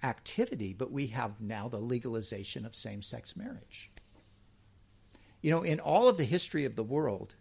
[0.03, 3.89] activity, but we have now the legalization of same sex marriage.
[5.41, 7.35] You know, in all of the history of the world,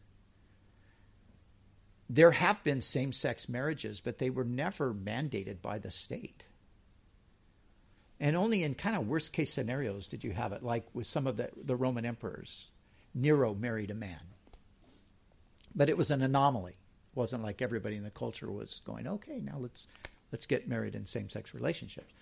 [2.09, 6.45] there have been same sex marriages, but they were never mandated by the state.
[8.21, 11.27] And only in kind of worst case scenarios did you have it, like with some
[11.27, 12.69] of the, the Roman emperors.
[13.15, 14.21] Nero married a man.
[15.75, 16.77] But it was an anomaly.
[17.15, 19.87] Wasn't like everybody in the culture was going, okay, now let's
[20.33, 22.13] let's get married in same sex relationships.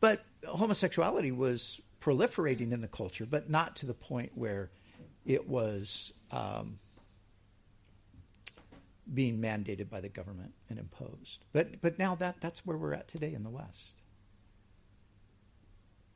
[0.00, 4.70] But homosexuality was proliferating in the culture, but not to the point where
[5.26, 6.78] it was um,
[9.12, 11.44] being mandated by the government and imposed.
[11.52, 14.00] But but now that that's where we're at today in the West.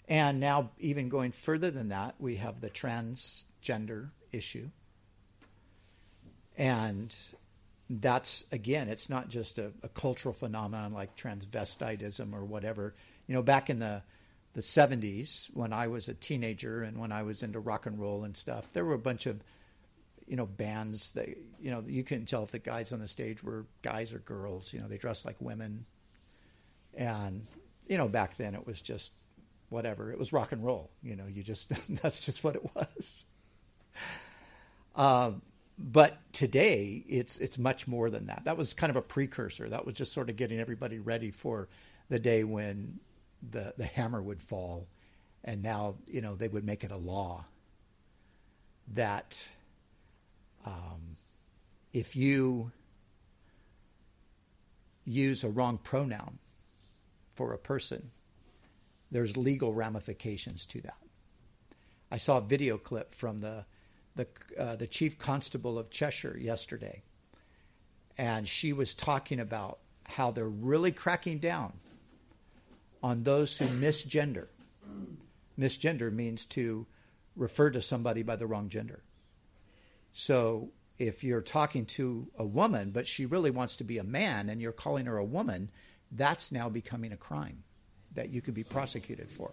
[0.09, 4.69] And now, even going further than that, we have the transgender issue.
[6.59, 7.15] And
[8.01, 12.95] that's, again, it's not just a, a cultural phenomenon like transvestitism or whatever.
[13.27, 14.03] You know, back in the,
[14.55, 18.25] the 70s, when I was a teenager and when I was into rock and roll
[18.25, 19.43] and stuff, there were a bunch of,
[20.27, 21.29] you know, bands that,
[21.61, 24.73] you know, you couldn't tell if the guys on the stage were guys or girls.
[24.73, 25.85] You know, they dressed like women.
[26.95, 27.47] And,
[27.89, 29.13] you know, back then it was just
[29.69, 30.11] whatever.
[30.11, 30.91] It was rock and roll.
[31.03, 31.69] You know, you just
[32.03, 33.27] that's just what it was.
[34.95, 35.43] Um,
[35.79, 38.45] but today, it's it's much more than that.
[38.45, 39.69] That was kind of a precursor.
[39.69, 41.69] That was just sort of getting everybody ready for
[42.09, 43.01] the day when
[43.51, 44.87] the the hammer would fall,
[45.45, 47.45] and now you know they would make it a law
[48.95, 49.49] that
[50.67, 51.17] um,
[51.93, 52.71] if you
[55.05, 56.39] use a wrong pronoun
[57.35, 58.11] for a person,
[59.11, 60.97] there's legal ramifications to that.
[62.11, 63.65] I saw a video clip from the
[64.15, 64.27] the
[64.59, 67.03] uh, the chief constable of Cheshire yesterday,
[68.19, 71.73] and she was talking about how they're really cracking down
[73.03, 74.47] on those who misgender.
[75.59, 76.87] Misgender means to
[77.37, 79.03] refer to somebody by the wrong gender.
[80.13, 84.49] So if you're talking to a woman, but she really wants to be a man,
[84.49, 85.71] and you're calling her a woman,
[86.11, 87.65] that's now becoming a crime
[88.15, 89.53] that you could be prosecuted for.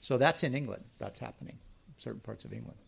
[0.00, 0.84] So that's in England.
[0.98, 2.78] That's happening in certain parts of England.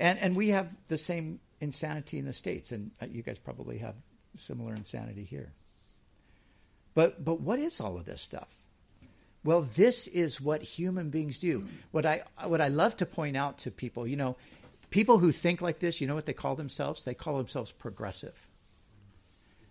[0.00, 3.78] And, and we have the same insanity in the States, and uh, you guys probably
[3.78, 3.94] have
[4.34, 5.52] similar insanity here.
[6.94, 8.66] But, but what is all of this stuff?
[9.44, 11.66] Well, this is what human beings do.
[11.92, 14.36] What I, what I love to point out to people, you know,
[14.90, 17.04] people who think like this, you know what they call themselves?
[17.04, 18.48] They call themselves progressive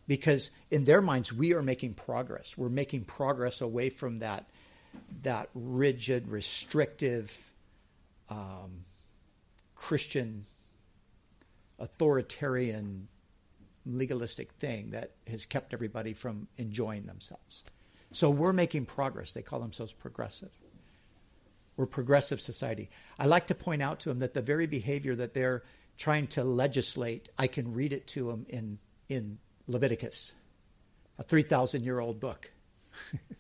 [0.07, 2.57] because in their minds we are making progress.
[2.57, 4.45] We're making progress away from that
[5.21, 7.51] that rigid, restrictive,
[8.27, 8.85] um,
[9.79, 10.45] Christian,
[11.79, 13.07] authoritarian,
[13.85, 17.63] legalistic thing that has kept everybody from enjoying themselves.
[18.11, 19.31] So we're making progress.
[19.31, 20.51] They call themselves progressive.
[21.77, 22.89] We're progressive society.
[23.17, 25.63] I like to point out to them that the very behavior that they're
[25.97, 30.33] trying to legislate, I can read it to them in in Leviticus,
[31.17, 32.51] a 3,000 year old book.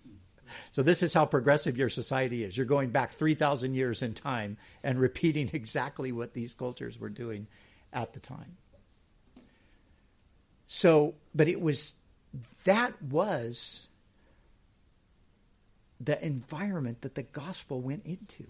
[0.71, 2.57] so, this is how progressive your society is.
[2.57, 7.47] You're going back 3,000 years in time and repeating exactly what these cultures were doing
[7.93, 8.57] at the time.
[10.65, 11.95] So, but it was,
[12.63, 13.87] that was
[15.99, 18.45] the environment that the gospel went into.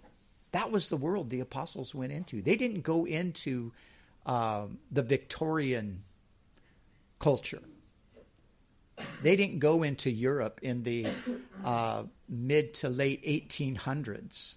[0.52, 2.42] That was the world the apostles went into.
[2.42, 3.72] They didn't go into
[4.26, 6.04] um, the Victorian
[7.20, 7.62] culture.
[9.22, 11.08] They didn't go into Europe in the
[11.64, 14.56] uh, mid to late 1800s,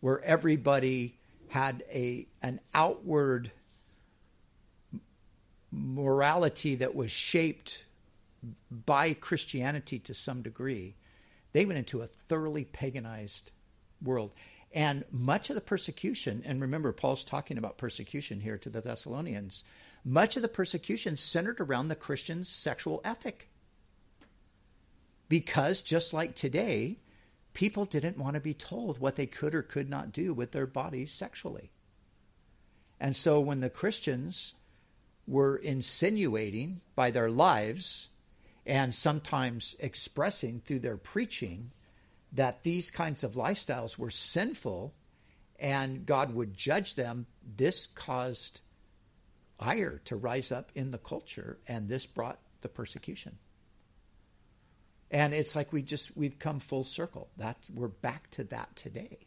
[0.00, 3.50] where everybody had a an outward
[5.70, 7.84] morality that was shaped
[8.70, 10.94] by Christianity to some degree.
[11.52, 13.50] They went into a thoroughly paganized
[14.02, 14.32] world.
[14.72, 19.64] And much of the persecution, and remember, Paul's talking about persecution here to the Thessalonians
[20.06, 23.48] much of the persecution centered around the Christian's sexual ethic.
[25.28, 26.98] Because just like today,
[27.54, 30.66] people didn't want to be told what they could or could not do with their
[30.66, 31.72] bodies sexually.
[33.00, 34.54] And so when the Christians
[35.26, 38.10] were insinuating by their lives
[38.64, 41.72] and sometimes expressing through their preaching
[42.32, 44.94] that these kinds of lifestyles were sinful
[45.58, 47.26] and God would judge them,
[47.56, 48.60] this caused
[49.58, 53.38] ire to rise up in the culture, and this brought the persecution.
[55.10, 57.30] And it's like we just we've come full circle.
[57.36, 59.26] That we're back to that today.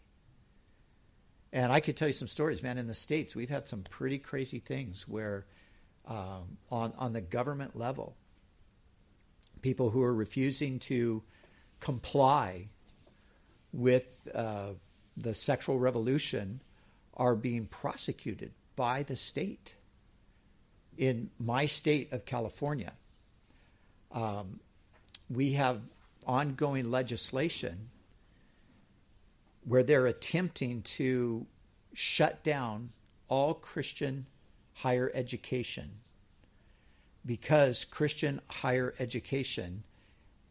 [1.52, 2.78] And I could tell you some stories, man.
[2.78, 5.46] In the states, we've had some pretty crazy things where,
[6.06, 8.16] um, on on the government level,
[9.62, 11.24] people who are refusing to
[11.80, 12.70] comply
[13.72, 14.74] with uh,
[15.16, 16.62] the sexual revolution
[17.14, 19.76] are being prosecuted by the state.
[21.00, 22.92] In my state of California,
[24.12, 24.60] um,
[25.30, 25.80] we have
[26.28, 27.90] ongoing legislation
[29.64, 31.48] where they're attempting to
[31.94, 32.90] shut down
[33.30, 34.26] all Christian
[34.74, 35.90] higher education
[37.26, 39.84] because Christian higher education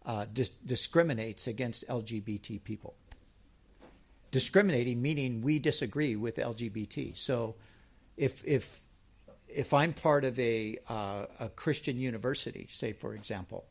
[0.06, 2.94] uh, dis- discriminates against LGBT people.
[4.30, 7.14] Discriminating meaning we disagree with LGBT.
[7.16, 7.56] So,
[8.16, 8.84] if if
[9.48, 13.64] if I'm part of a uh, a Christian university, say for example,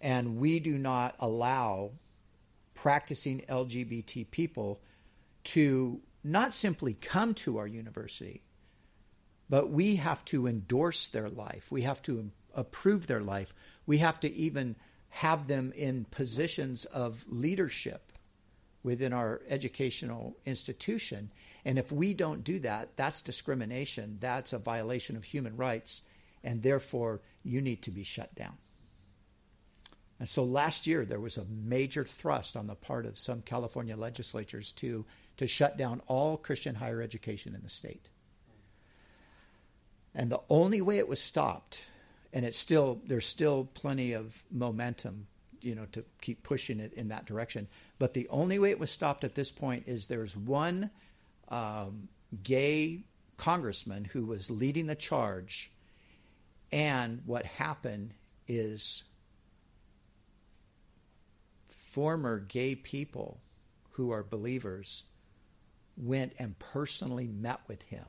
[0.00, 1.92] and we do not allow
[2.74, 4.80] practicing LGBT people
[5.44, 8.42] to not simply come to our university,
[9.48, 11.70] but we have to endorse their life.
[11.70, 13.54] We have to approve their life.
[13.86, 14.76] We have to even
[15.10, 18.12] have them in positions of leadership
[18.82, 21.30] within our educational institution.
[21.64, 24.18] And if we don't do that, that's discrimination.
[24.20, 26.02] That's a violation of human rights.
[26.42, 28.58] And therefore, you need to be shut down.
[30.20, 33.96] And so last year, there was a major thrust on the part of some California
[33.96, 35.04] legislatures to,
[35.38, 38.08] to shut down all Christian higher education in the state.
[40.14, 41.86] And the only way it was stopped,
[42.32, 45.26] and it's still there's still plenty of momentum,
[45.60, 47.66] you know, to keep pushing it in that direction.
[47.98, 50.90] But the only way it was stopped at this point is there's one
[51.48, 52.08] um,
[52.42, 53.04] gay
[53.36, 55.70] congressman who was leading the charge,
[56.72, 58.14] and what happened
[58.46, 59.04] is
[61.68, 63.40] former gay people
[63.92, 65.04] who are believers
[65.96, 68.06] went and personally met with him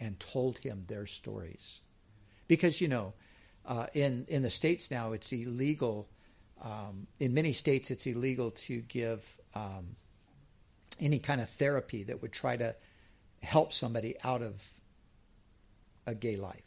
[0.00, 1.80] and told him their stories.
[2.48, 3.14] Because, you know,
[3.64, 6.08] uh, in, in the states now, it's illegal.
[6.60, 9.94] Um, in many states, it's illegal to give um,
[11.00, 12.74] any kind of therapy that would try to
[13.42, 14.72] help somebody out of
[16.06, 16.62] a gay life.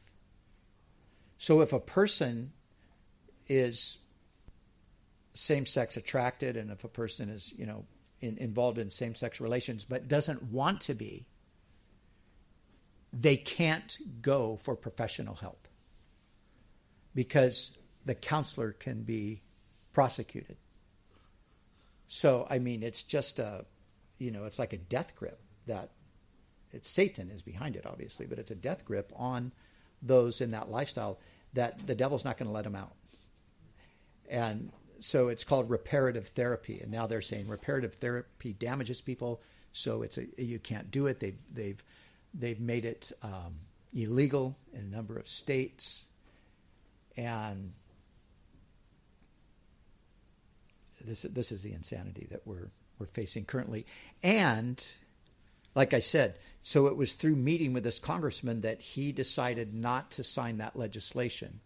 [1.37, 2.53] So if a person
[3.47, 3.99] is
[5.33, 7.85] same sex attracted and if a person is, you know,
[8.21, 11.27] in, involved in same sex relations but doesn't want to be,
[13.11, 15.67] they can't go for professional help
[17.13, 19.41] because the counselor can be
[19.93, 20.57] prosecuted.
[22.07, 23.65] So, I mean, it's just a,
[24.17, 25.91] you know, it's like a death grip that
[26.71, 29.51] it's Satan is behind it, obviously, but it's a death grip on
[30.01, 31.19] those in that lifestyle
[31.53, 32.93] that the devil's not going to let them out.
[34.29, 36.79] And so it's called reparative therapy.
[36.81, 39.41] And now they're saying reparative therapy damages people,
[39.71, 41.19] so it's a, you can't do it.
[41.19, 41.83] They've, they've
[42.37, 43.59] They've made it um,
[43.93, 46.05] illegal in a number of states.
[47.15, 47.71] And
[50.99, 53.85] this, this is the insanity that we're, we're facing currently.
[54.23, 54.83] And
[55.75, 60.11] like I said, so it was through meeting with this congressman that he decided not
[60.11, 61.59] to sign that legislation.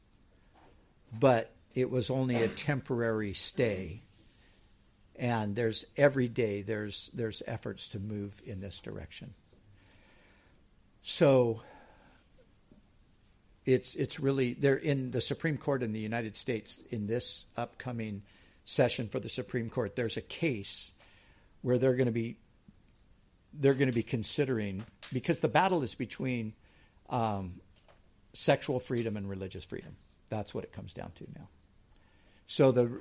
[1.18, 4.02] But it was only a temporary stay.
[5.16, 9.34] And there's every day there's there's efforts to move in this direction.
[11.02, 11.62] So
[13.66, 18.24] it's it's really they're in the Supreme Court in the United States in this upcoming
[18.66, 19.96] session for the Supreme Court.
[19.96, 20.92] There's a case
[21.62, 22.38] where they're going to be
[23.54, 26.54] they're going to be considering because the battle is between
[27.10, 27.56] um,
[28.34, 29.96] sexual freedom and religious freedom.
[30.30, 31.48] That's what it comes down to now.
[32.46, 32.92] So the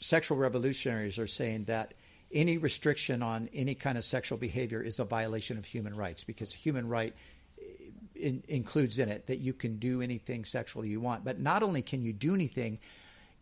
[0.00, 1.94] sexual revolutionaries are saying that
[2.32, 6.52] any restriction on any kind of sexual behavior is a violation of human rights because
[6.52, 7.14] human right
[8.14, 11.24] in, includes in it that you can do anything sexually you want.
[11.24, 12.78] But not only can you do anything,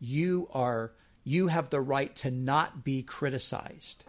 [0.00, 0.92] you are
[1.24, 4.04] you have the right to not be criticized.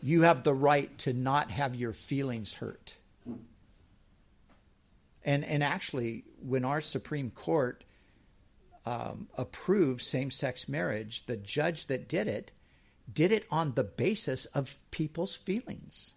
[0.00, 2.96] You have the right to not have your feelings hurt.
[5.24, 7.84] And and actually, when our Supreme Court
[8.86, 12.52] um, approved same-sex marriage, the judge that did it
[13.12, 16.14] did it on the basis of people's feelings.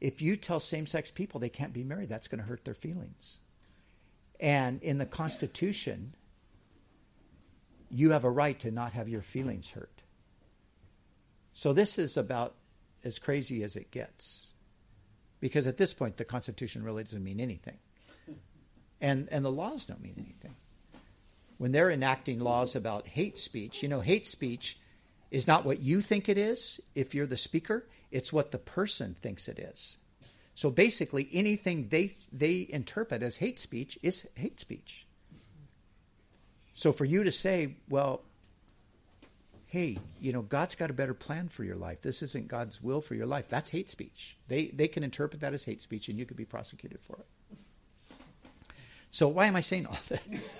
[0.00, 2.74] If you tell same sex people they can't be married, that's going to hurt their
[2.74, 3.40] feelings.
[4.38, 6.14] And in the Constitution,
[7.90, 10.02] you have a right to not have your feelings hurt.
[11.52, 12.54] So this is about
[13.04, 14.54] as crazy as it gets.
[15.40, 17.78] Because at this point, the Constitution really doesn't mean anything.
[19.00, 20.54] And, and the laws don't mean anything.
[21.56, 24.78] When they're enacting laws about hate speech, you know, hate speech
[25.30, 29.16] is not what you think it is if you're the speaker, it's what the person
[29.20, 29.98] thinks it is.
[30.54, 35.06] So basically, anything they they interpret as hate speech is hate speech.
[36.74, 38.22] So for you to say, well,
[39.70, 42.02] hey, you know, God's got a better plan for your life.
[42.02, 43.46] This isn't God's will for your life.
[43.48, 44.36] That's hate speech.
[44.48, 47.26] They they can interpret that as hate speech, and you could be prosecuted for it.
[49.10, 50.56] So why am I saying all this?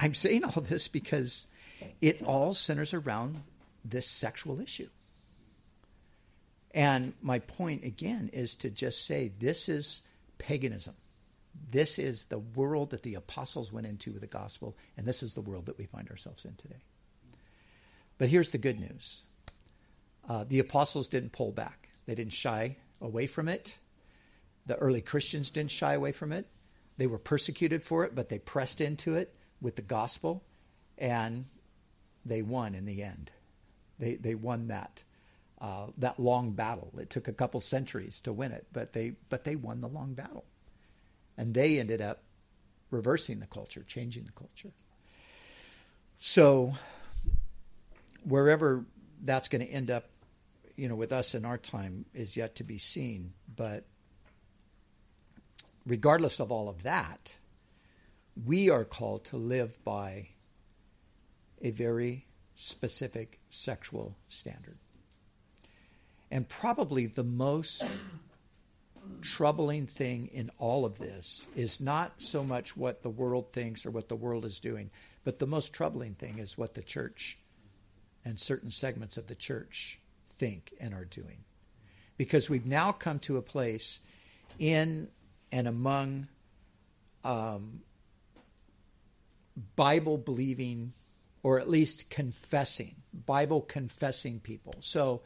[0.00, 1.46] I'm saying all this because
[2.00, 3.40] it all centers around
[3.84, 4.88] this sexual issue.
[6.74, 10.02] And my point again is to just say this is
[10.38, 10.94] paganism.
[11.70, 15.34] This is the world that the apostles went into with the gospel, and this is
[15.34, 16.82] the world that we find ourselves in today.
[18.18, 19.24] But here's the good news
[20.28, 23.78] uh, the apostles didn't pull back, they didn't shy away from it.
[24.64, 26.46] The early Christians didn't shy away from it.
[26.96, 30.44] They were persecuted for it, but they pressed into it with the gospel,
[30.96, 31.46] and
[32.24, 33.32] they won in the end.
[33.98, 35.02] They, they won that.
[35.60, 36.92] Uh, that long battle.
[36.98, 40.12] It took a couple centuries to win it, but they but they won the long
[40.12, 40.44] battle,
[41.38, 42.24] and they ended up
[42.90, 44.72] reversing the culture, changing the culture.
[46.18, 46.74] So
[48.24, 48.84] wherever
[49.22, 50.04] that's going to end up,
[50.76, 53.32] you know, with us in our time is yet to be seen.
[53.54, 53.86] But
[55.86, 57.36] regardless of all of that,
[58.44, 60.28] we are called to live by
[61.60, 64.78] a very specific sexual standard.
[66.30, 67.84] And probably the most
[69.20, 73.90] troubling thing in all of this is not so much what the world thinks or
[73.90, 74.90] what the world is doing,
[75.24, 77.38] but the most troubling thing is what the church
[78.24, 79.98] and certain segments of the church
[80.28, 81.44] think and are doing.
[82.16, 84.00] Because we've now come to a place
[84.58, 85.08] in
[85.50, 86.28] and among
[87.24, 87.80] um,
[89.76, 90.92] Bible believing,
[91.42, 94.74] or at least confessing, Bible confessing people.
[94.80, 95.22] So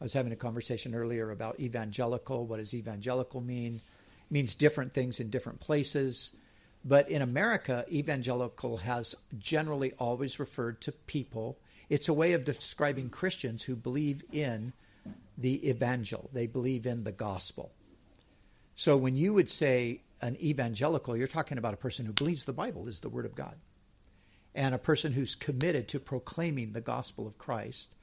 [0.00, 2.46] I was having a conversation earlier about evangelical.
[2.46, 3.76] What does evangelical mean?
[3.76, 6.32] It means different things in different places.
[6.84, 11.58] But in America, evangelical has generally always referred to people
[11.92, 14.72] it's a way of describing Christians who believe in
[15.36, 17.70] the evangel, they believe in the gospel.
[18.74, 22.54] So when you would say an evangelical, you're talking about a person who believes the
[22.54, 23.56] Bible is the Word of God,
[24.54, 27.94] and a person who's committed to proclaiming the gospel of Christ.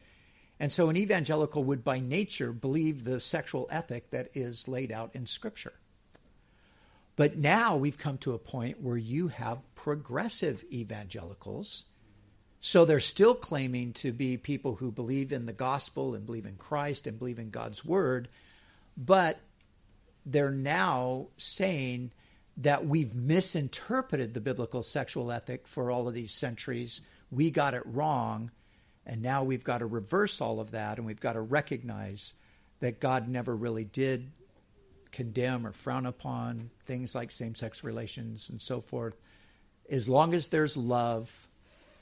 [0.59, 5.15] And so an evangelical would by nature believe the sexual ethic that is laid out
[5.15, 5.73] in Scripture.
[7.15, 11.85] But now we've come to a point where you have progressive evangelicals
[12.59, 16.55] so they're still claiming to be people who believe in the gospel and believe in
[16.55, 18.27] Christ and believe in God's word,
[18.97, 19.39] but
[20.25, 22.11] they're now saying
[22.57, 27.01] that we've misinterpreted the biblical sexual ethic for all of these centuries.
[27.31, 28.51] We got it wrong,
[29.05, 32.33] and now we've got to reverse all of that and we've got to recognize
[32.79, 34.31] that God never really did
[35.11, 39.17] condemn or frown upon things like same sex relations and so forth.
[39.89, 41.47] As long as there's love,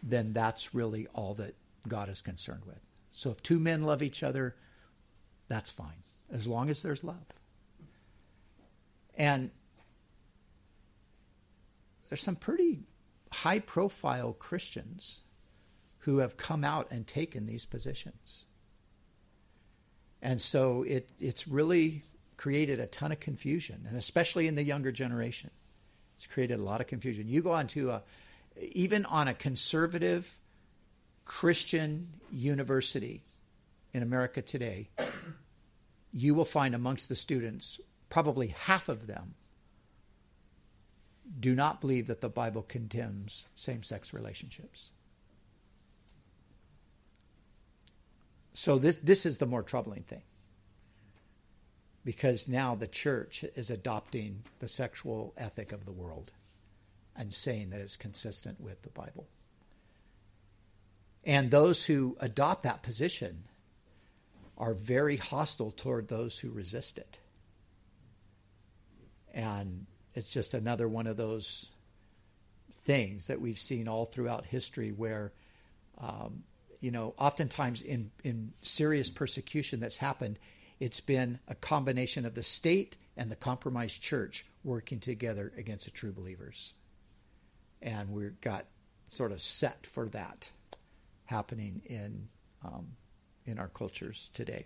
[0.10, 1.56] then that's really all that
[1.88, 2.80] God is concerned with.
[3.12, 4.56] So if two men love each other,
[5.48, 7.26] that's fine, as long as there's love.
[9.16, 9.50] And
[12.10, 12.82] there's some pretty
[13.32, 15.22] high profile Christians
[16.00, 18.46] who have come out and taken these positions.
[20.22, 22.04] And so it, it's really
[22.38, 25.50] created a ton of confusion, and especially in the younger generation.
[26.16, 27.28] It's created a lot of confusion.
[27.28, 28.04] You go onto a
[28.60, 30.40] even on a conservative
[31.26, 33.24] Christian university
[33.94, 34.90] in America today,
[36.14, 37.80] you will find amongst the students,
[38.10, 39.36] probably half of them
[41.40, 44.92] do not believe that the Bible condemns same sex relationships.
[48.54, 50.24] So, this, this is the more troubling thing.
[52.04, 56.32] Because now the church is adopting the sexual ethic of the world
[57.18, 59.28] and saying that it's consistent with the Bible.
[61.26, 63.44] And those who adopt that position
[64.58, 67.20] are very hostile toward those who resist it.
[69.34, 71.70] And it's just another one of those
[72.72, 75.34] things that we've seen all throughout history where,
[76.00, 76.44] um,
[76.80, 80.40] you know, oftentimes in, in serious persecution that's happened,
[80.80, 85.92] it's been a combination of the state and the compromised church working together against the
[85.92, 86.74] true believers
[87.82, 88.66] and we got
[89.10, 90.52] sort of set for that
[91.26, 92.28] happening in
[92.64, 92.88] um,
[93.46, 94.66] in our cultures today.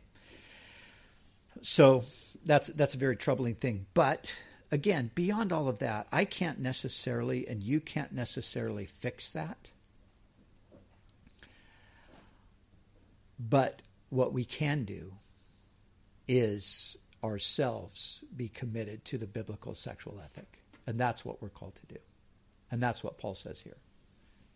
[1.62, 2.03] So
[2.45, 3.86] that's that's a very troubling thing.
[3.93, 4.36] But
[4.72, 9.72] again, beyond all of that, I can't necessarily, and you can't necessarily fix that.
[13.38, 15.14] But what we can do
[16.28, 20.59] is ourselves be committed to the biblical sexual ethic.
[20.88, 21.99] And that's what we're called to do.
[22.72, 23.78] And that's what Paul says here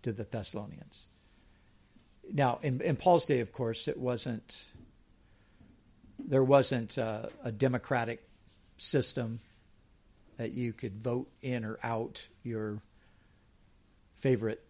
[0.02, 1.08] to the Thessalonians.
[2.32, 4.66] now, in, in Paul's day, of course, it wasn't.
[6.18, 8.24] There wasn't a, a democratic
[8.78, 9.42] system
[10.38, 12.82] that you could vote in or out your
[14.16, 14.64] favorite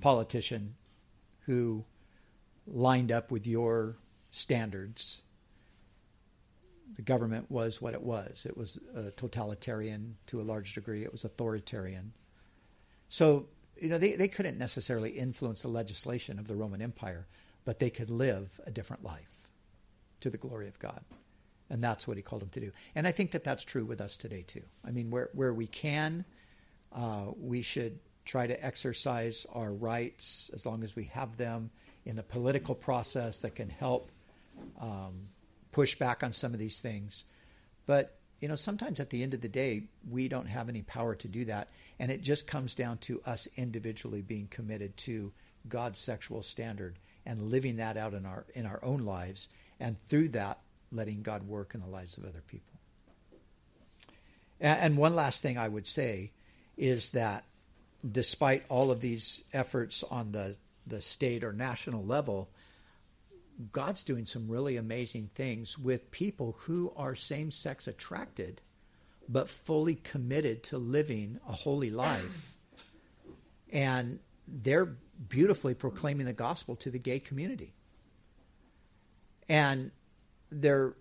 [0.00, 0.74] politician
[1.46, 1.84] who
[2.66, 3.96] lined up with your
[4.30, 5.22] standards.
[6.96, 8.46] The government was what it was.
[8.48, 8.78] It was
[9.16, 11.02] totalitarian to a large degree.
[11.02, 12.12] It was authoritarian.
[13.14, 13.46] So,
[13.80, 17.28] you know, they, they couldn't necessarily influence the legislation of the Roman Empire,
[17.64, 19.48] but they could live a different life
[20.18, 21.00] to the glory of God.
[21.70, 22.72] And that's what he called them to do.
[22.92, 24.64] And I think that that's true with us today, too.
[24.84, 26.24] I mean, where, where we can,
[26.92, 31.70] uh, we should try to exercise our rights as long as we have them
[32.04, 34.10] in the political process that can help
[34.80, 35.28] um,
[35.70, 37.26] push back on some of these things.
[37.86, 41.14] But you know, sometimes at the end of the day, we don't have any power
[41.14, 41.68] to do that,
[41.98, 45.32] and it just comes down to us individually being committed to
[45.68, 49.48] God's sexual standard and living that out in our in our own lives,
[49.80, 50.58] and through that,
[50.92, 52.74] letting God work in the lives of other people.
[54.60, 56.30] And, one last thing I would say
[56.76, 57.44] is that
[58.08, 60.56] despite all of these efforts on the,
[60.86, 62.48] the state or national level,
[63.72, 68.60] God's doing some really amazing things with people who are same sex attracted,
[69.28, 72.56] but fully committed to living a holy life.
[73.72, 74.96] And they're
[75.28, 77.74] beautifully proclaiming the gospel to the gay community.
[79.48, 79.92] And
[80.50, 80.94] their,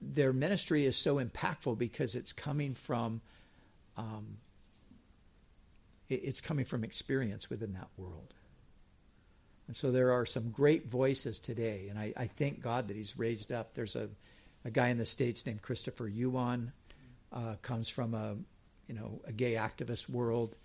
[0.00, 3.22] their ministry is so impactful because it's coming from
[3.96, 4.36] um,
[6.08, 8.34] it's coming from experience within that world.
[9.66, 13.18] And so there are some great voices today, and I, I thank God that He's
[13.18, 13.74] raised up.
[13.74, 14.08] There's a,
[14.64, 16.72] a guy in the States named Christopher Yuan,
[17.32, 18.36] uh, comes from a,
[18.86, 20.56] you know, a gay activist world,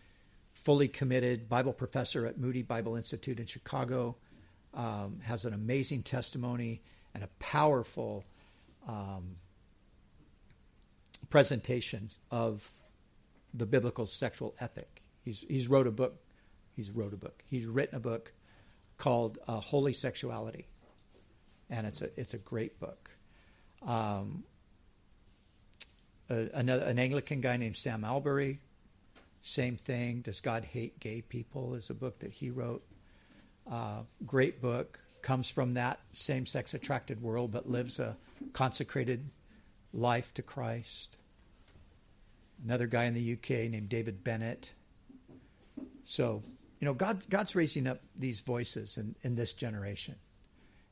[0.54, 4.16] fully committed, Bible professor at Moody Bible Institute in Chicago,
[4.74, 6.82] um, has an amazing testimony
[7.16, 8.24] and a powerful
[8.88, 9.36] um,
[11.30, 12.70] presentation of
[13.54, 15.02] the biblical sexual ethic.
[15.24, 16.18] He's he's wrote a book.
[16.76, 17.44] He's wrote a book.
[17.50, 18.32] He's written a book
[19.02, 20.68] called uh, Holy Sexuality,
[21.72, 23.10] and it's a it's a great book.
[23.86, 24.44] Um,
[26.30, 28.60] another an Anglican guy named Sam Allberry,
[29.42, 30.22] same thing.
[30.22, 31.74] Does God hate gay people?
[31.74, 32.84] Is a book that he wrote.
[33.70, 35.00] Uh, great book.
[35.24, 38.18] Comes from that same sex attracted world, but lives a
[38.54, 39.32] consecrated
[39.94, 41.18] life to Christ.
[42.64, 44.74] Another guy in the UK named David Bennett
[46.04, 46.44] so,
[46.82, 50.16] you know, God, God's raising up these voices in, in this generation.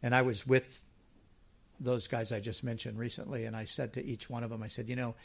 [0.03, 0.85] And I was with
[1.79, 4.67] those guys I just mentioned recently, and I said to each one of them, I
[4.67, 5.15] said, you know,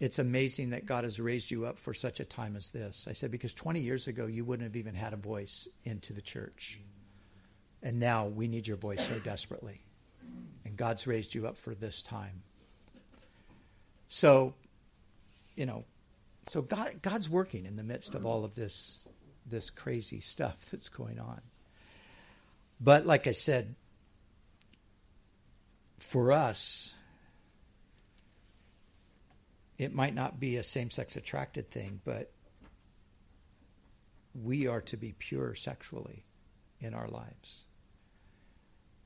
[0.00, 3.06] it's amazing that God has raised you up for such a time as this.
[3.10, 6.22] I said, because 20 years ago, you wouldn't have even had a voice into the
[6.22, 6.80] church.
[7.82, 9.82] And now we need your voice so desperately.
[10.64, 12.42] And God's raised you up for this time.
[14.08, 14.54] So,
[15.56, 15.84] you know,
[16.48, 19.06] so God, God's working in the midst of all of this
[19.50, 21.40] this crazy stuff that's going on.
[22.80, 23.74] But like I said,
[25.98, 26.94] for us,
[29.76, 32.30] it might not be a same sex attracted thing, but
[34.34, 36.24] we are to be pure sexually
[36.80, 37.64] in our lives.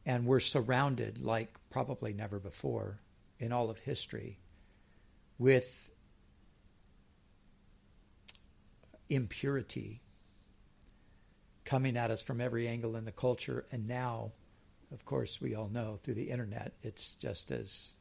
[0.06, 3.00] And we're surrounded, like probably never before
[3.38, 4.38] in all of history,
[5.38, 5.90] with
[9.08, 10.00] impurity
[11.64, 13.66] coming at us from every angle in the culture.
[13.72, 14.32] And now,
[14.92, 17.94] of course, we all know through the internet, it's just as,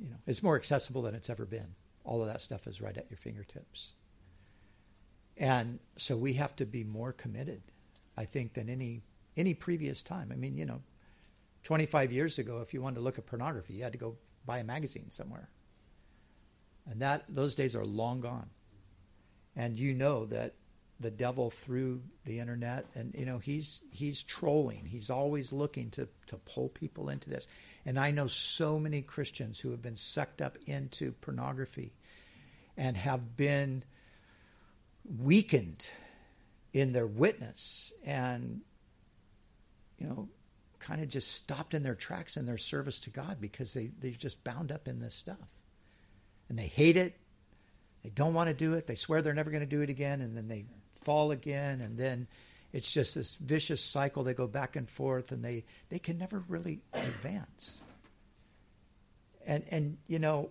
[0.00, 1.74] you know, it's more accessible than it's ever been.
[2.04, 3.92] All of that stuff is right at your fingertips.
[5.36, 7.62] And so we have to be more committed,
[8.16, 9.02] I think, than any
[9.36, 10.30] any previous time.
[10.32, 10.82] I mean, you know,
[11.62, 14.58] 25 years ago, if you wanted to look at pornography, you had to go buy
[14.58, 15.48] a magazine somewhere.
[16.90, 18.50] And that those days are long gone.
[19.54, 20.54] And you know that
[21.00, 22.86] the devil through the internet.
[22.94, 24.84] And you know he's he's trolling.
[24.84, 27.46] He's always looking to to pull people into this.
[27.86, 31.92] And i know so many christians who have been sucked up into pornography
[32.76, 33.82] and have been
[35.18, 35.88] weakened
[36.74, 38.60] in their witness and
[39.98, 40.28] you know
[40.78, 44.10] kind of just stopped in their tracks in their service to god because they they're
[44.10, 45.54] just bound up in this stuff.
[46.48, 47.18] And they hate it.
[48.02, 48.86] They don't want to do it.
[48.86, 50.20] They swear they're never going to do it again.
[50.20, 50.64] And then they
[51.02, 52.26] fall again, and then
[52.72, 54.24] it's just this vicious cycle.
[54.24, 57.82] They go back and forth, and they they can never really advance.
[59.46, 60.50] And and you know,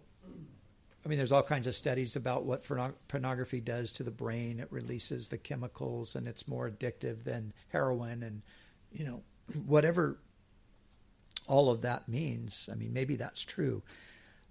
[1.06, 2.68] I mean, there's all kinds of studies about what
[3.08, 4.60] pornography does to the brain.
[4.60, 8.42] It releases the chemicals, and it's more addictive than heroin, and
[8.92, 9.24] you know,
[9.66, 10.20] whatever
[11.48, 12.68] all of that means.
[12.72, 13.84] I mean, maybe that's true,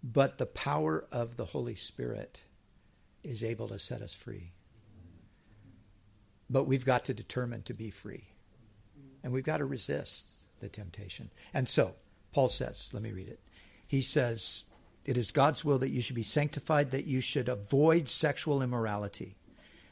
[0.02, 2.44] but the power of the Holy Spirit
[3.22, 4.52] is able to set us free.
[6.48, 8.28] But we've got to determine to be free,
[9.22, 10.30] and we've got to resist
[10.60, 11.30] the temptation.
[11.52, 11.94] And so,
[12.32, 13.40] Paul says, let me read it.
[13.86, 14.64] He says,
[15.04, 19.36] It is God's will that you should be sanctified, that you should avoid sexual immorality,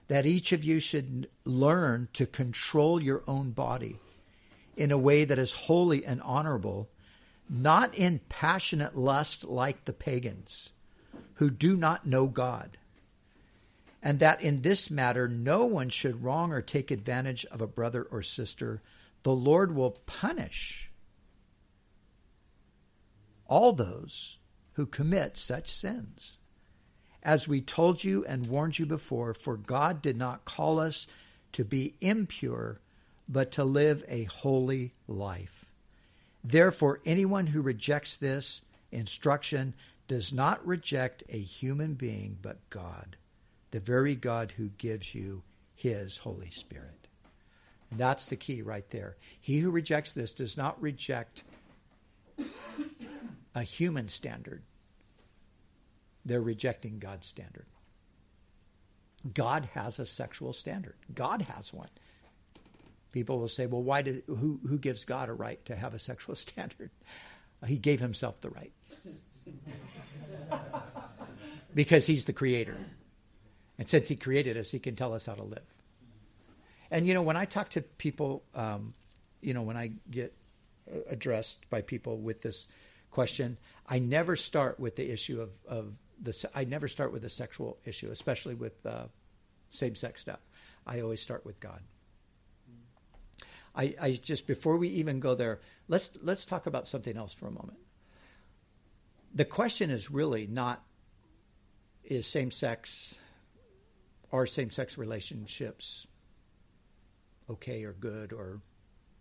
[0.09, 3.99] that each of you should learn to control your own body
[4.77, 6.89] in a way that is holy and honorable,
[7.49, 10.73] not in passionate lust like the pagans
[11.35, 12.77] who do not know God.
[14.05, 18.03] And that in this matter, no one should wrong or take advantage of a brother
[18.03, 18.83] or sister.
[19.23, 20.91] The Lord will punish
[23.47, 24.37] all those
[24.75, 26.37] who commit such sins.
[27.23, 31.07] As we told you and warned you before, for God did not call us
[31.53, 32.81] to be impure,
[33.27, 35.65] but to live a holy life.
[36.43, 39.73] Therefore, anyone who rejects this instruction
[40.09, 43.17] does not reject a human being, but God,
[43.75, 45.43] the very God who gives you
[45.75, 47.09] his Holy Spirit.
[47.91, 49.17] And that's the key right there.
[49.41, 51.43] He who rejects this does not reject
[53.53, 54.63] a human standard,
[56.25, 57.67] they're rejecting God's standard.
[59.35, 60.95] God has a sexual standard.
[61.13, 61.91] God has one.
[63.11, 65.99] People will say, well, why did, who, who gives God a right to have a
[65.99, 66.91] sexual standard?
[67.67, 68.73] He gave himself the right.
[71.75, 72.77] because he's the creator.
[73.79, 75.75] And since he created us, he can tell us how to live.
[76.91, 78.95] And, you know, when I talk to people, um,
[79.41, 80.35] you know, when I get
[81.09, 82.69] addressed by people with this
[83.11, 83.57] question,
[83.87, 87.79] I never start with the issue of, of the, I never start with a sexual
[87.85, 89.07] issue, especially with uh,
[89.71, 90.41] same sex stuff.
[90.87, 91.81] I always start with God.
[93.75, 97.49] I, I just before we even go there, let's let's talk about something else for
[97.49, 97.79] a moment.
[99.35, 100.85] The question is really not
[102.05, 103.19] is same sex
[104.35, 106.09] or same sex relationships
[107.49, 108.61] okay or good or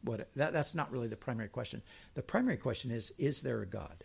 [0.01, 1.83] what that, that's not really the primary question.
[2.15, 4.03] The primary question is is there a God?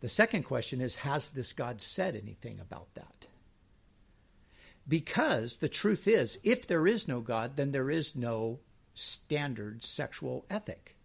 [0.00, 3.28] The second question is has this God said anything about that?
[4.88, 8.58] Because the truth is, if there is no God, then there is no
[8.94, 10.96] standard sexual ethic.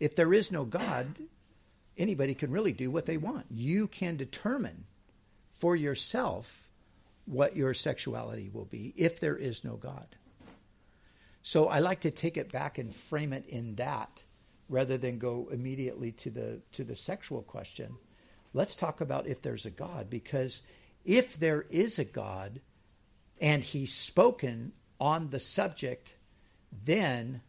[0.00, 1.06] If there is no God,
[1.96, 3.46] anybody can really do what they want.
[3.50, 4.86] You can determine
[5.50, 6.68] for yourself
[7.24, 10.16] what your sexuality will be if there is no God.
[11.42, 14.24] So I like to take it back and frame it in that
[14.68, 17.96] rather than go immediately to the to the sexual question.
[18.54, 20.62] Let's talk about if there's a God because
[21.04, 22.60] if there is a God
[23.40, 26.16] and he's spoken on the subject,
[26.84, 27.42] then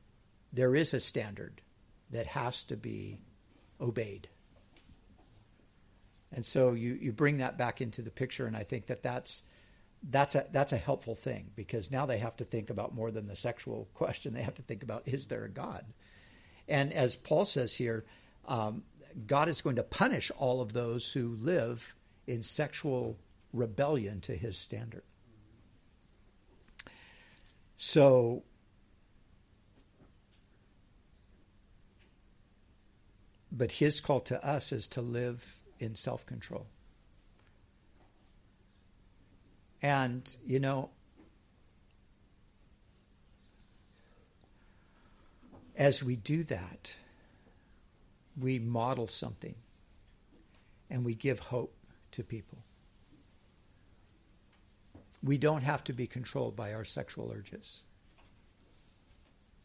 [0.51, 1.61] there is a standard
[2.09, 3.19] that has to be
[3.79, 4.27] obeyed.
[6.31, 9.43] And so you, you bring that back into the picture, and I think that that's
[10.09, 13.27] that's a that's a helpful thing because now they have to think about more than
[13.27, 14.33] the sexual question.
[14.33, 15.85] They have to think about is there a God?
[16.67, 18.05] And as Paul says here,
[18.47, 18.83] um,
[19.27, 21.95] God is going to punish all of those who live
[22.25, 23.17] in sexual
[23.51, 25.03] rebellion to His standard.
[27.77, 28.43] So.
[33.55, 36.65] But his call to us is to live in self control.
[39.83, 40.91] And, you know,
[45.75, 46.95] as we do that,
[48.39, 49.55] we model something
[50.89, 51.75] and we give hope
[52.11, 52.59] to people.
[55.21, 57.83] We don't have to be controlled by our sexual urges.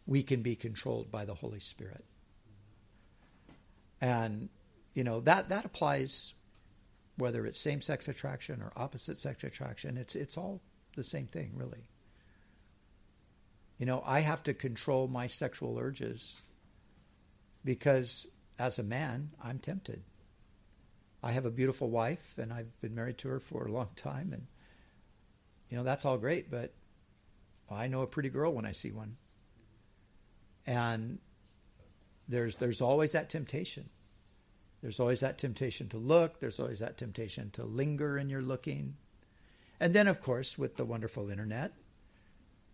[0.04, 2.04] We can be controlled by the Holy Spirit.
[4.00, 4.48] And,
[4.94, 6.34] you know, that, that applies
[7.18, 10.60] whether it's same sex attraction or opposite sex attraction, it's it's all
[10.96, 11.88] the same thing, really.
[13.76, 16.42] You know, I have to control my sexual urges
[17.64, 18.26] because
[18.58, 20.02] as a man, I'm tempted.
[21.22, 24.32] I have a beautiful wife and I've been married to her for a long time
[24.32, 24.46] and
[25.68, 26.72] you know, that's all great, but
[27.70, 29.16] I know a pretty girl when I see one.
[30.66, 31.18] And
[32.26, 33.90] there's there's always that temptation.
[34.82, 38.96] There's always that temptation to look, there's always that temptation to linger in your looking.
[39.80, 41.72] And then, of course, with the wonderful internet,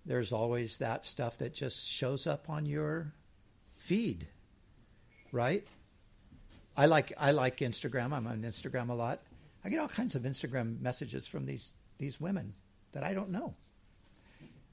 [0.06, 3.12] there's always that stuff that just shows up on your
[3.76, 4.26] feed,
[5.32, 5.66] right?
[6.76, 8.12] I like I like Instagram.
[8.12, 9.20] I'm on Instagram a lot.
[9.64, 12.54] I get all kinds of Instagram messages from these these women
[12.92, 13.54] that I don't know.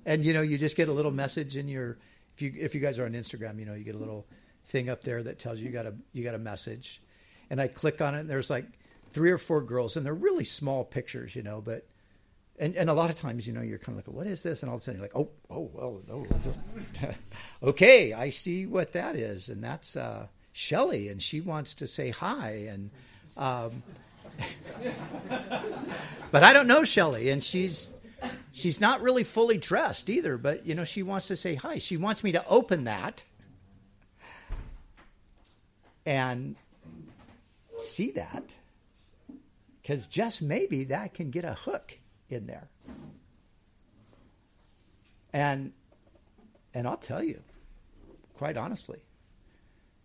[0.06, 1.98] And you know, you just get a little message in your
[2.36, 4.28] if you if you guys are on Instagram, you know, you get a little
[4.66, 7.02] thing up there that tells you you got a you got a message.
[7.52, 8.66] And I click on it and there's like
[9.12, 11.86] three or four girls and they're really small pictures, you know, but
[12.58, 14.64] and, and a lot of times, you know, you're kind of like, what is this?
[14.64, 16.26] And all of a sudden you're like, oh, oh, well, oh,
[17.70, 19.50] okay, I see what that is.
[19.50, 22.68] And that's uh, Shelly, and she wants to say hi.
[22.70, 22.90] And,
[23.36, 23.84] um,
[26.32, 27.90] but I don't know Shelly, and she's,
[28.54, 31.80] she's not really fully dressed either, but, you know, she wants to say hi.
[31.80, 33.26] She wants me to open that
[36.06, 36.56] and
[37.82, 38.54] see that
[39.82, 42.70] because just maybe that can get a hook in there.
[45.34, 45.74] And
[46.74, 47.42] and I'll tell you,
[48.36, 49.00] quite honestly,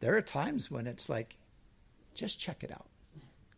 [0.01, 1.37] there are times when it's like,
[2.14, 2.87] just check it out.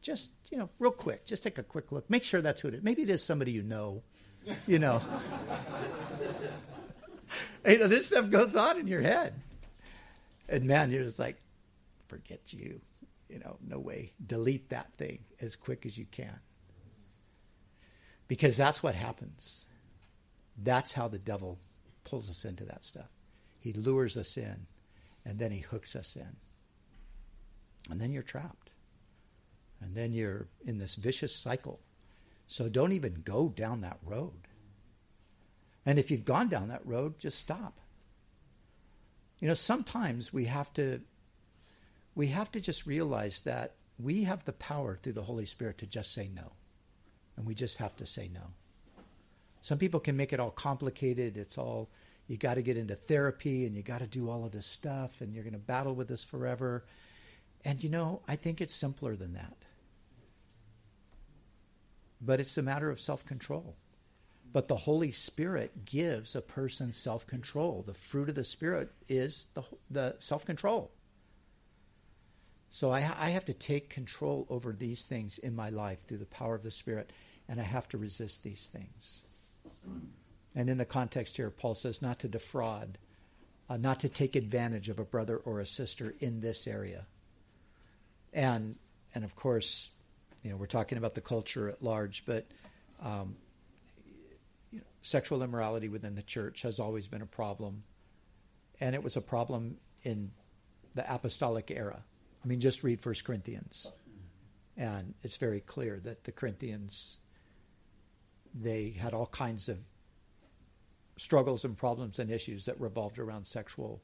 [0.01, 2.09] Just, you know, real quick, just take a quick look.
[2.09, 2.83] Make sure that's who it is.
[2.83, 4.03] Maybe it is somebody you know,
[4.66, 5.01] you know.
[7.66, 9.35] you know, this stuff goes on in your head.
[10.49, 11.41] And man, you're just like,
[12.09, 12.81] forget you.
[13.29, 14.12] You know, no way.
[14.24, 16.41] Delete that thing as quick as you can.
[18.26, 19.66] Because that's what happens.
[20.57, 21.59] That's how the devil
[22.05, 23.11] pulls us into that stuff.
[23.59, 24.66] He lures us in,
[25.24, 26.37] and then he hooks us in.
[27.91, 28.72] And then you're trapped.
[29.81, 31.81] And then you're in this vicious cycle.
[32.47, 34.49] So don't even go down that road.
[35.87, 37.79] And if you've gone down that road, just stop.
[39.39, 41.01] You know, sometimes we have to
[42.14, 45.86] we have to just realize that we have the power through the Holy Spirit to
[45.86, 46.52] just say no
[47.38, 48.40] and we just have to say no.
[49.62, 51.36] Some people can make it all complicated.
[51.36, 51.88] It's all,
[52.26, 55.20] you got to get into therapy and you got to do all of this stuff
[55.20, 56.84] and you're going to battle with this forever.
[57.64, 59.56] And you know, I think it's simpler than that.
[62.20, 63.76] But it's a matter of self control.
[64.52, 67.84] But the Holy Spirit gives a person self control.
[67.86, 70.90] The fruit of the Spirit is the, the self control.
[72.71, 76.27] So I, I, have to take control over these things in my life through the
[76.27, 77.11] power of the Spirit
[77.49, 79.23] and I have to resist these things.
[80.55, 82.99] And in the context here, Paul says not to defraud,
[83.71, 87.07] uh, not to take advantage of a brother or a sister in this area.
[88.33, 88.77] And
[89.14, 89.91] and of course,
[90.43, 92.47] you know, we're talking about the culture at large, but
[93.03, 93.37] um,
[94.71, 97.85] you know, sexual immorality within the church has always been a problem,
[98.81, 100.33] and it was a problem in
[100.95, 102.03] the apostolic era.
[102.43, 103.93] I mean, just read First Corinthians,
[104.76, 107.18] and it's very clear that the Corinthians
[108.55, 109.78] they had all kinds of
[111.16, 114.01] struggles and problems and issues that revolved around sexual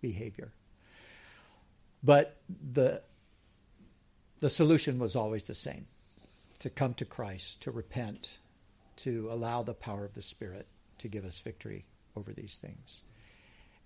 [0.00, 0.52] behavior.
[2.02, 3.02] But the
[4.38, 5.86] the solution was always the same
[6.58, 8.38] to come to Christ, to repent,
[8.96, 10.66] to allow the power of the Spirit
[10.98, 13.02] to give us victory over these things.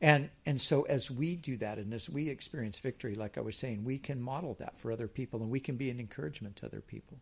[0.01, 3.59] And and so as we do that and as we experience victory, like I was
[3.59, 6.67] saying, we can model that for other people and we can be an encouragement to
[6.67, 7.19] other people.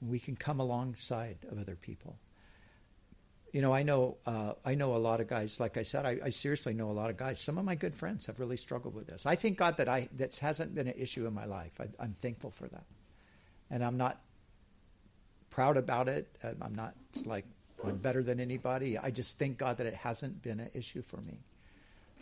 [0.00, 2.18] We can come alongside of other people.
[3.52, 5.60] You know, I know uh, I know a lot of guys.
[5.60, 7.40] Like I said, I, I, seriously know a lot of guys.
[7.40, 9.24] Some of my good friends have really struggled with this.
[9.24, 11.74] I thank God that I that hasn't been an issue in my life.
[11.80, 12.84] I, I'm thankful for that,
[13.70, 14.20] and I'm not
[15.48, 16.36] proud about it.
[16.60, 17.46] I'm not like
[17.86, 18.98] I'm better than anybody.
[18.98, 21.38] I just thank God that it hasn't been an issue for me.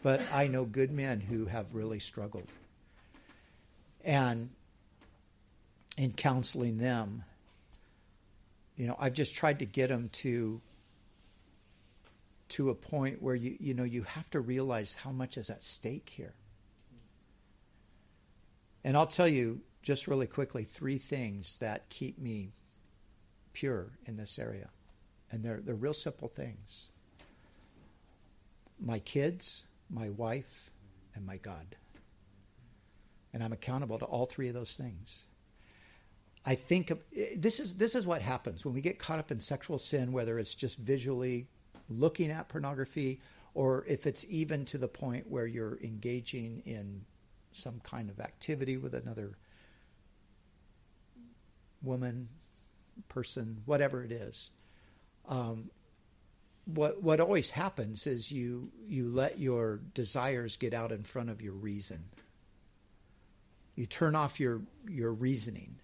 [0.03, 2.49] But I know good men who have really struggled,
[4.05, 4.51] and
[5.97, 7.25] in counseling them
[8.77, 10.61] you know, I've just tried to get them to
[12.51, 15.62] to a point where you you know you have to realize how much is at
[15.62, 16.35] stake here.
[18.83, 22.53] And I'll tell you just really quickly three things that keep me
[23.53, 24.69] pure in this area.
[25.35, 26.91] And they're they're real simple things.
[28.78, 30.70] My kids, my wife,
[31.16, 31.74] and my God.
[33.32, 35.26] And I'm accountable to all three of those things.
[36.47, 39.32] I think of, eh, this is this is what happens when we get caught up
[39.32, 41.49] in sexual sin, whether it's just visually
[41.89, 43.20] looking at pornography
[43.55, 47.05] or if it's even to the point where you're engaging in
[47.51, 49.37] some kind of activity with another
[51.82, 52.28] woman,
[53.09, 54.53] person, whatever it is.
[55.29, 55.70] Um,
[56.66, 61.43] what what always happens is you you let your desires get out in front of
[61.43, 62.05] your reason.
[63.75, 65.77] You turn off your your reasoning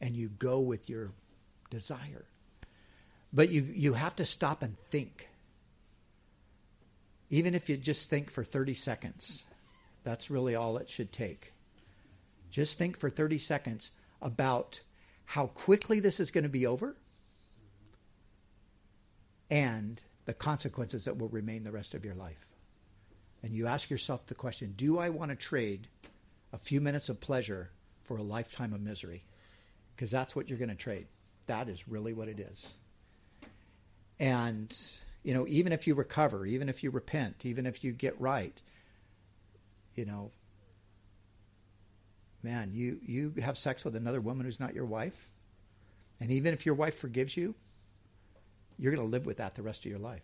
[0.00, 1.12] and you go with your
[1.70, 2.26] desire.
[3.32, 5.28] But you, you have to stop and think.
[7.30, 9.44] Even if you just think for 30 seconds,
[10.04, 11.52] that's really all it should take.
[12.50, 13.90] Just think for 30 seconds
[14.22, 14.82] about
[15.24, 16.96] how quickly this is going to be over
[19.50, 22.46] and the consequences that will remain the rest of your life.
[23.42, 25.88] And you ask yourself the question Do I want to trade
[26.52, 27.70] a few minutes of pleasure
[28.02, 29.24] for a lifetime of misery?
[29.94, 31.06] Because that's what you're going to trade.
[31.46, 32.74] That is really what it is.
[34.18, 34.74] And,
[35.22, 38.60] you know, even if you recover, even if you repent, even if you get right,
[39.94, 40.30] you know,
[42.42, 45.30] man, you, you have sex with another woman who's not your wife,
[46.20, 47.54] and even if your wife forgives you,
[48.78, 50.22] you're going to live with that the rest of your life.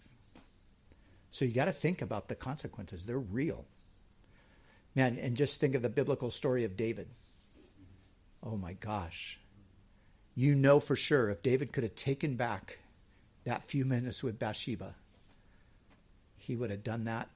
[1.30, 3.06] So you got to think about the consequences.
[3.06, 3.64] They're real.
[4.94, 7.08] Man, and just think of the biblical story of David.
[8.42, 9.38] Oh my gosh.
[10.34, 12.78] You know for sure if David could have taken back
[13.44, 14.94] that few minutes with Bathsheba,
[16.36, 17.28] he would have done that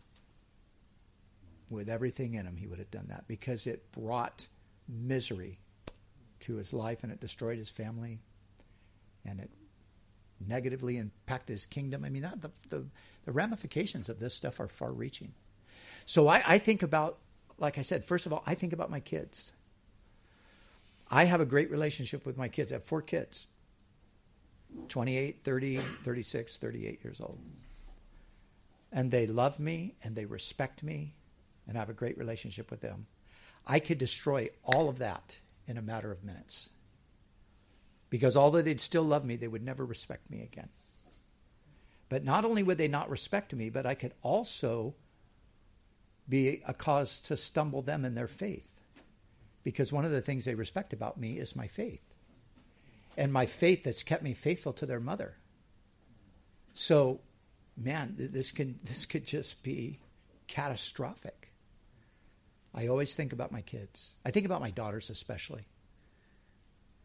[1.70, 2.56] with everything in him.
[2.56, 4.48] He would have done that because it brought
[4.88, 5.58] misery
[6.40, 8.18] to his life and it destroyed his family
[9.24, 9.50] and it
[10.46, 12.04] negatively impact his kingdom.
[12.04, 12.84] I mean, the, the,
[13.24, 15.32] the ramifications of this stuff are far reaching.
[16.06, 17.18] So I, I think about,
[17.58, 19.52] like I said, first of all, I think about my kids.
[21.10, 22.72] I have a great relationship with my kids.
[22.72, 23.46] I have four kids
[24.88, 27.38] 28, 30, 36, 38 years old.
[28.92, 31.14] And they love me and they respect me,
[31.66, 33.06] and I have a great relationship with them.
[33.66, 36.70] I could destroy all of that in a matter of minutes.
[38.14, 40.68] Because although they'd still love me, they would never respect me again.
[42.08, 44.94] But not only would they not respect me, but I could also
[46.28, 48.82] be a cause to stumble them in their faith.
[49.64, 52.14] Because one of the things they respect about me is my faith.
[53.16, 55.34] And my faith that's kept me faithful to their mother.
[56.72, 57.18] So,
[57.76, 59.98] man, this can this could just be
[60.46, 61.50] catastrophic.
[62.72, 64.14] I always think about my kids.
[64.24, 65.66] I think about my daughters especially.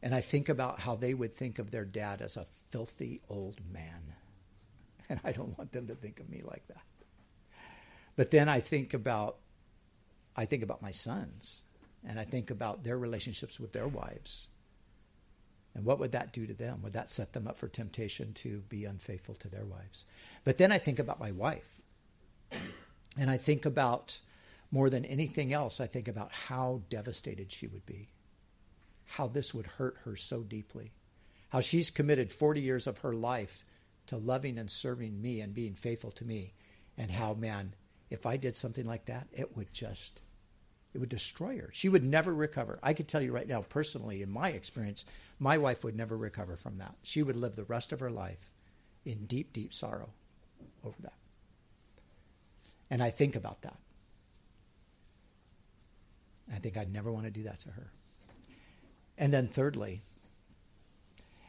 [0.01, 3.59] And I think about how they would think of their dad as a filthy old
[3.71, 4.01] man.
[5.11, 6.83] And I don't want them to think of me like that.
[8.15, 9.37] But then I think about
[10.35, 11.63] I think about my sons
[12.07, 14.49] and I think about their relationships with their wives.
[15.73, 16.83] And what would that do to them?
[16.83, 20.05] Would that set them up for temptation to be unfaithful to their wives?
[20.43, 21.81] But then I think about my wife.
[23.17, 24.19] And I think about
[24.71, 28.09] more than anything else, I think about how devastated she would be
[29.09, 30.91] how this would hurt her so deeply.
[31.49, 33.65] How she's committed 40 years of her life
[34.05, 36.53] to loving and serving me and being faithful to me.
[36.95, 37.73] And how, man,
[38.11, 40.21] if I did something like that, it would just,
[40.93, 41.69] it would destroy her.
[41.73, 42.77] She would never recover.
[42.83, 45.05] I could tell you right now, personally, in my experience,
[45.39, 46.93] my wife would never recover from that.
[47.01, 48.51] She would live the rest of her life
[49.05, 50.09] in deep, deep sorrow
[50.85, 51.13] over that.
[52.91, 53.77] And I think about that.
[56.51, 57.91] I think I'd never want to do that to her.
[59.19, 60.01] And then thirdly,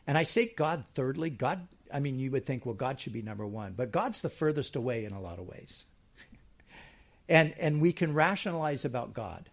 [0.07, 3.23] and I say God thirdly, God, I mean, you would think, well, God should be
[3.23, 5.87] number one, but God's the furthest away in a lot of ways.
[7.29, 9.49] and, and we can rationalize about God.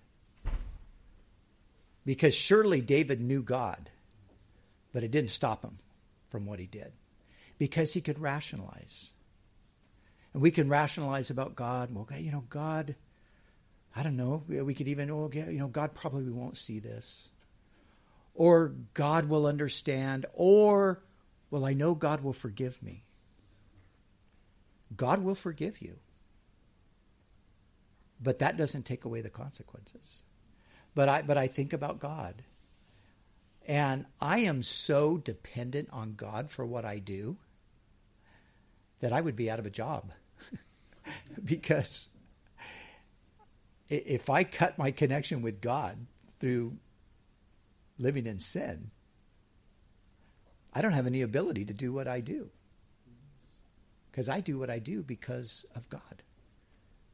[2.06, 3.92] Because surely David knew God,
[4.94, 5.78] but it didn't stop him
[6.30, 6.94] from what he did.
[7.60, 9.12] Because he could rationalize.
[10.34, 11.94] And we can rationalize about God.
[11.94, 12.96] Well, okay, you know, God,
[13.96, 14.44] I don't know.
[14.48, 17.30] We could even, oh, you know, God probably won't see this
[18.38, 21.02] or God will understand, or,
[21.50, 23.04] well, I know God will forgive me.
[24.96, 25.96] God will forgive you.
[28.22, 30.24] But that doesn't take away the consequences.
[30.94, 32.44] But I, but I think about God.
[33.66, 37.38] And I am so dependent on God for what I do
[39.00, 40.12] that I would be out of a job.
[41.44, 42.10] because
[43.90, 46.06] if I cut my connection with God
[46.40, 46.78] through
[47.98, 48.92] living in sin,
[50.74, 52.50] I don't have any ability to do what I do.
[54.12, 56.24] Because I do what I do because of God.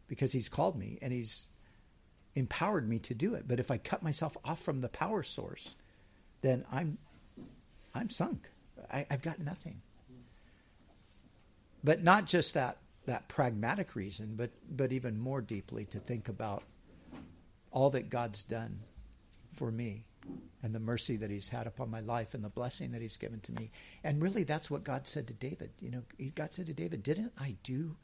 [0.07, 1.47] Because He's called me and He's
[2.35, 3.47] empowered me to do it.
[3.47, 5.75] But if I cut myself off from the power source,
[6.41, 6.97] then I'm
[7.93, 8.49] I'm sunk.
[8.91, 9.81] I, I've got nothing.
[11.83, 16.63] But not just that that pragmatic reason, but but even more deeply to think about
[17.71, 18.79] all that God's done
[19.51, 20.05] for me
[20.61, 23.39] and the mercy that he's had upon my life and the blessing that he's given
[23.41, 23.69] to me.
[24.03, 25.71] And really, that's what God said to David.
[25.81, 26.03] You know,
[26.35, 27.95] God said to David, Didn't I do?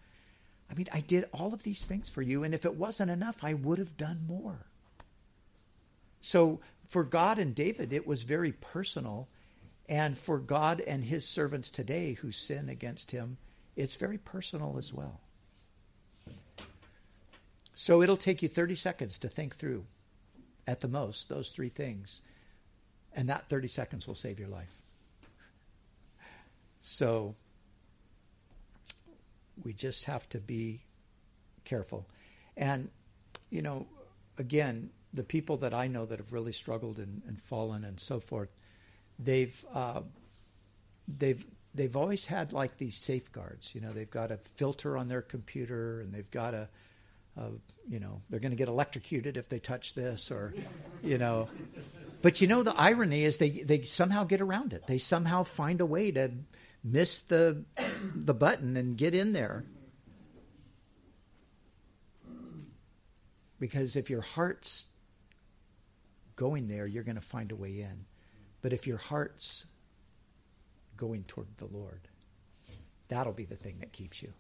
[0.70, 3.44] I mean, I did all of these things for you, and if it wasn't enough,
[3.44, 4.68] I would have done more.
[6.22, 9.28] So for God and David, it was very personal.
[9.88, 13.38] And for God and his servants today who sin against him,
[13.76, 15.20] it's very personal as well.
[17.74, 19.86] So it'll take you 30 seconds to think through,
[20.68, 22.22] at the most, those three things
[23.14, 24.82] And that 30 seconds will save your life.
[26.80, 27.36] So
[29.64, 30.82] we just have to be
[31.66, 32.08] careful.
[32.56, 32.90] And,
[33.50, 33.88] you know,
[34.38, 38.20] again, the people that I know that have really struggled and, and fallen and so
[38.20, 38.50] forth,
[39.18, 40.02] they've uh,
[41.08, 43.74] they've they've always had like these safeguards.
[43.74, 46.70] You know, they've got a filter on their computer, and they've got a,
[47.40, 47.50] a
[47.90, 50.54] you know, they're going to get electrocuted if they touch this, or,
[51.04, 51.50] you know.
[52.22, 54.86] But you know, the irony is they they somehow get around it.
[54.88, 56.32] They somehow find a way to
[56.84, 57.64] miss the
[58.14, 59.66] the button and get in there.
[63.60, 64.86] Because if your heart's
[66.36, 68.06] going there, you're going to find a way in.
[68.62, 69.66] But if your heart's
[70.96, 72.08] going toward the Lord,
[73.08, 74.34] that'll be the thing that keeps you.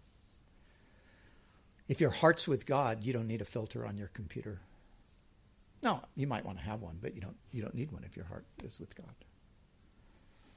[1.90, 4.62] If your heart's with God, you don't need a filter on your computer.
[5.82, 8.16] No, you might want to have one, but you don't you don't need one if
[8.16, 9.16] your heart is with God.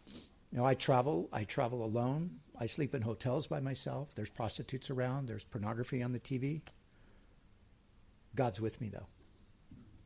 [0.07, 2.41] You know, I travel, I travel alone.
[2.61, 4.15] I sleep in hotels by myself.
[4.15, 6.61] There's prostitutes around, there's pornography on the TV.
[8.35, 9.07] God's with me though.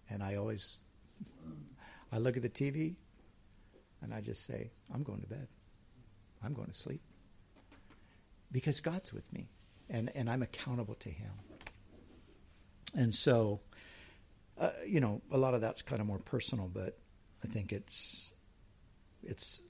[0.09, 0.79] And I always
[2.12, 2.95] I look at the TV
[4.01, 5.49] and I just say, I'm going to bed.
[6.45, 7.01] I'm going to sleep.
[8.53, 9.49] Because God's with me
[9.89, 11.32] and, and I'm accountable to Him.
[12.95, 13.61] And so,
[14.59, 16.99] uh, you know, a lot of that's kind of more personal, but
[17.45, 18.32] I think it's
[19.22, 19.62] it's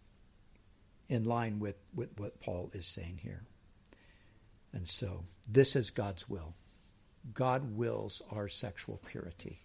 [1.08, 3.44] in line with, with what Paul is saying here.
[4.72, 6.54] And so, this is God's will.
[7.32, 9.60] God wills our sexual purity.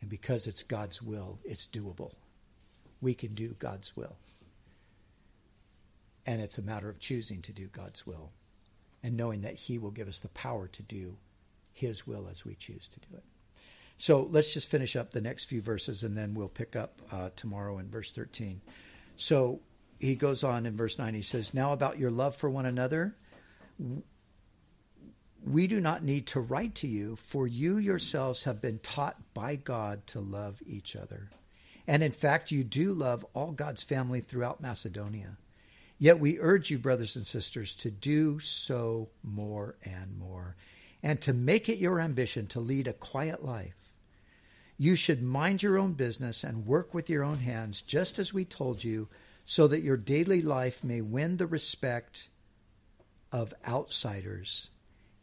[0.00, 2.14] And because it's God's will, it's doable.
[3.00, 4.16] We can do God's will.
[6.26, 8.30] And it's a matter of choosing to do God's will
[9.04, 11.18] and knowing that He will give us the power to do
[11.72, 13.22] His will as we choose to do it.
[13.96, 17.30] So let's just finish up the next few verses and then we'll pick up uh,
[17.36, 18.60] tomorrow in verse 13.
[19.16, 19.60] So
[20.00, 21.14] he goes on in verse 9.
[21.14, 23.14] He says, Now about your love for one another,
[25.44, 29.54] we do not need to write to you, for you yourselves have been taught by
[29.54, 31.30] God to love each other.
[31.86, 35.36] And in fact, you do love all God's family throughout Macedonia.
[36.04, 40.54] Yet we urge you, brothers and sisters, to do so more and more,
[41.02, 43.90] and to make it your ambition to lead a quiet life.
[44.76, 48.44] You should mind your own business and work with your own hands, just as we
[48.44, 49.08] told you,
[49.46, 52.28] so that your daily life may win the respect
[53.32, 54.68] of outsiders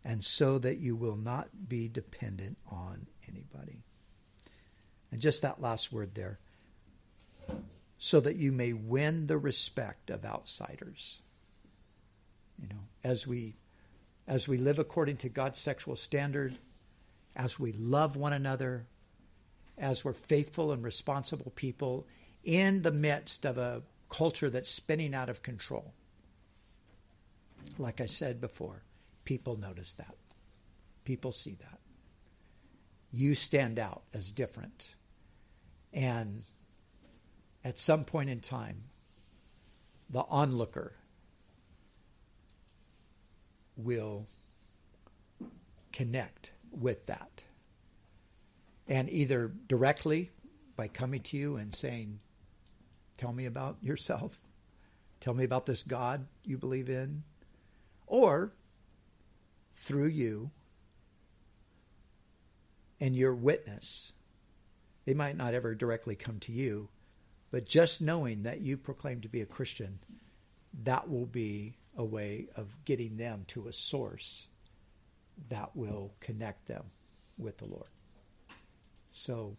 [0.03, 3.83] and so that you will not be dependent on anybody.
[5.11, 6.39] And just that last word there
[8.03, 11.19] so that you may win the respect of outsiders.
[12.59, 13.55] You know, as we
[14.27, 16.57] as we live according to God's sexual standard,
[17.35, 18.85] as we love one another,
[19.77, 22.07] as we're faithful and responsible people
[22.43, 25.93] in the midst of a culture that's spinning out of control.
[27.77, 28.83] Like I said before,
[29.25, 30.15] People notice that.
[31.05, 31.79] People see that.
[33.11, 34.95] You stand out as different.
[35.93, 36.43] And
[37.63, 38.83] at some point in time,
[40.09, 40.93] the onlooker
[43.77, 44.27] will
[45.91, 47.45] connect with that.
[48.87, 50.31] And either directly
[50.75, 52.19] by coming to you and saying,
[53.17, 54.41] Tell me about yourself,
[55.19, 57.21] tell me about this God you believe in,
[58.07, 58.51] or
[59.75, 60.49] through you
[62.99, 64.13] and your witness.
[65.05, 66.89] They might not ever directly come to you,
[67.51, 69.99] but just knowing that you proclaim to be a Christian,
[70.83, 74.47] that will be a way of getting them to a source
[75.49, 76.85] that will connect them
[77.37, 77.89] with the Lord.
[79.11, 79.57] So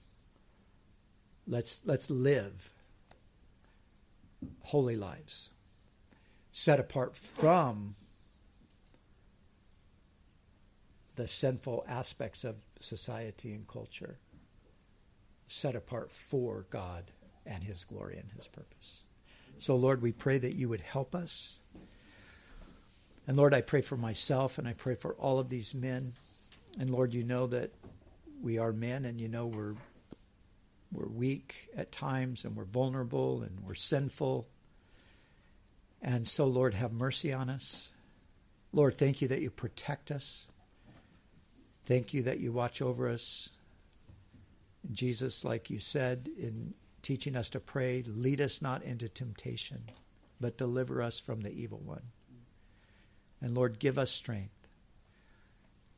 [1.47, 2.71] let's let's live
[4.61, 5.51] holy lives
[6.51, 7.95] set apart from
[11.17, 14.19] the sinful aspects of society and culture
[15.49, 17.11] set apart for God
[17.47, 19.03] and His glory and His purpose.
[19.59, 21.61] So, Lord, we pray that you would help us.
[23.27, 26.15] And Lord, I pray for myself and I pray for all of these men.
[26.79, 27.71] And Lord, you know that
[28.43, 29.75] we are men and you know we're
[30.91, 34.47] we're weak at times and we're vulnerable and we're sinful.
[36.03, 37.91] And so, Lord, have mercy on us.
[38.73, 40.49] Lord, thank you that you protect us.
[41.87, 43.51] Thank you that you watch over us.
[44.93, 49.83] Jesus, like you said in teaching us to pray, lead us not into temptation,
[50.41, 52.03] but deliver us from the evil one.
[53.41, 54.69] And Lord, give us strength.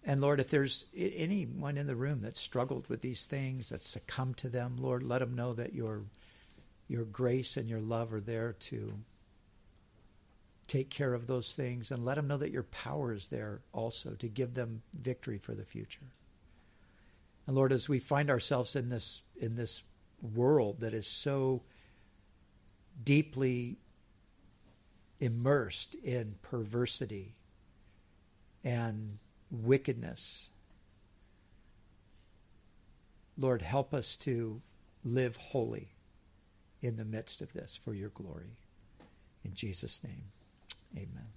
[0.06, 4.36] And Lord, if there's anyone in the room that struggled with these things, that succumbed
[4.39, 6.02] to them, Lord, let them know that you're
[6.86, 8.93] your grace and your love are there to
[10.66, 14.10] take care of those things and let them know that your power is there also
[14.10, 16.06] to give them victory for the future.
[17.47, 19.82] And Lord, as we find ourselves in this in this
[20.25, 21.63] world that is so
[23.03, 23.79] deeply
[25.21, 27.37] immersed in perversity
[28.63, 29.19] and
[29.51, 30.51] wickedness.
[33.37, 34.63] Lord, help us to
[35.05, 35.89] live holy
[36.81, 38.57] in the midst of this for your glory.
[39.45, 40.33] In Jesus' name,
[40.97, 41.29] amen.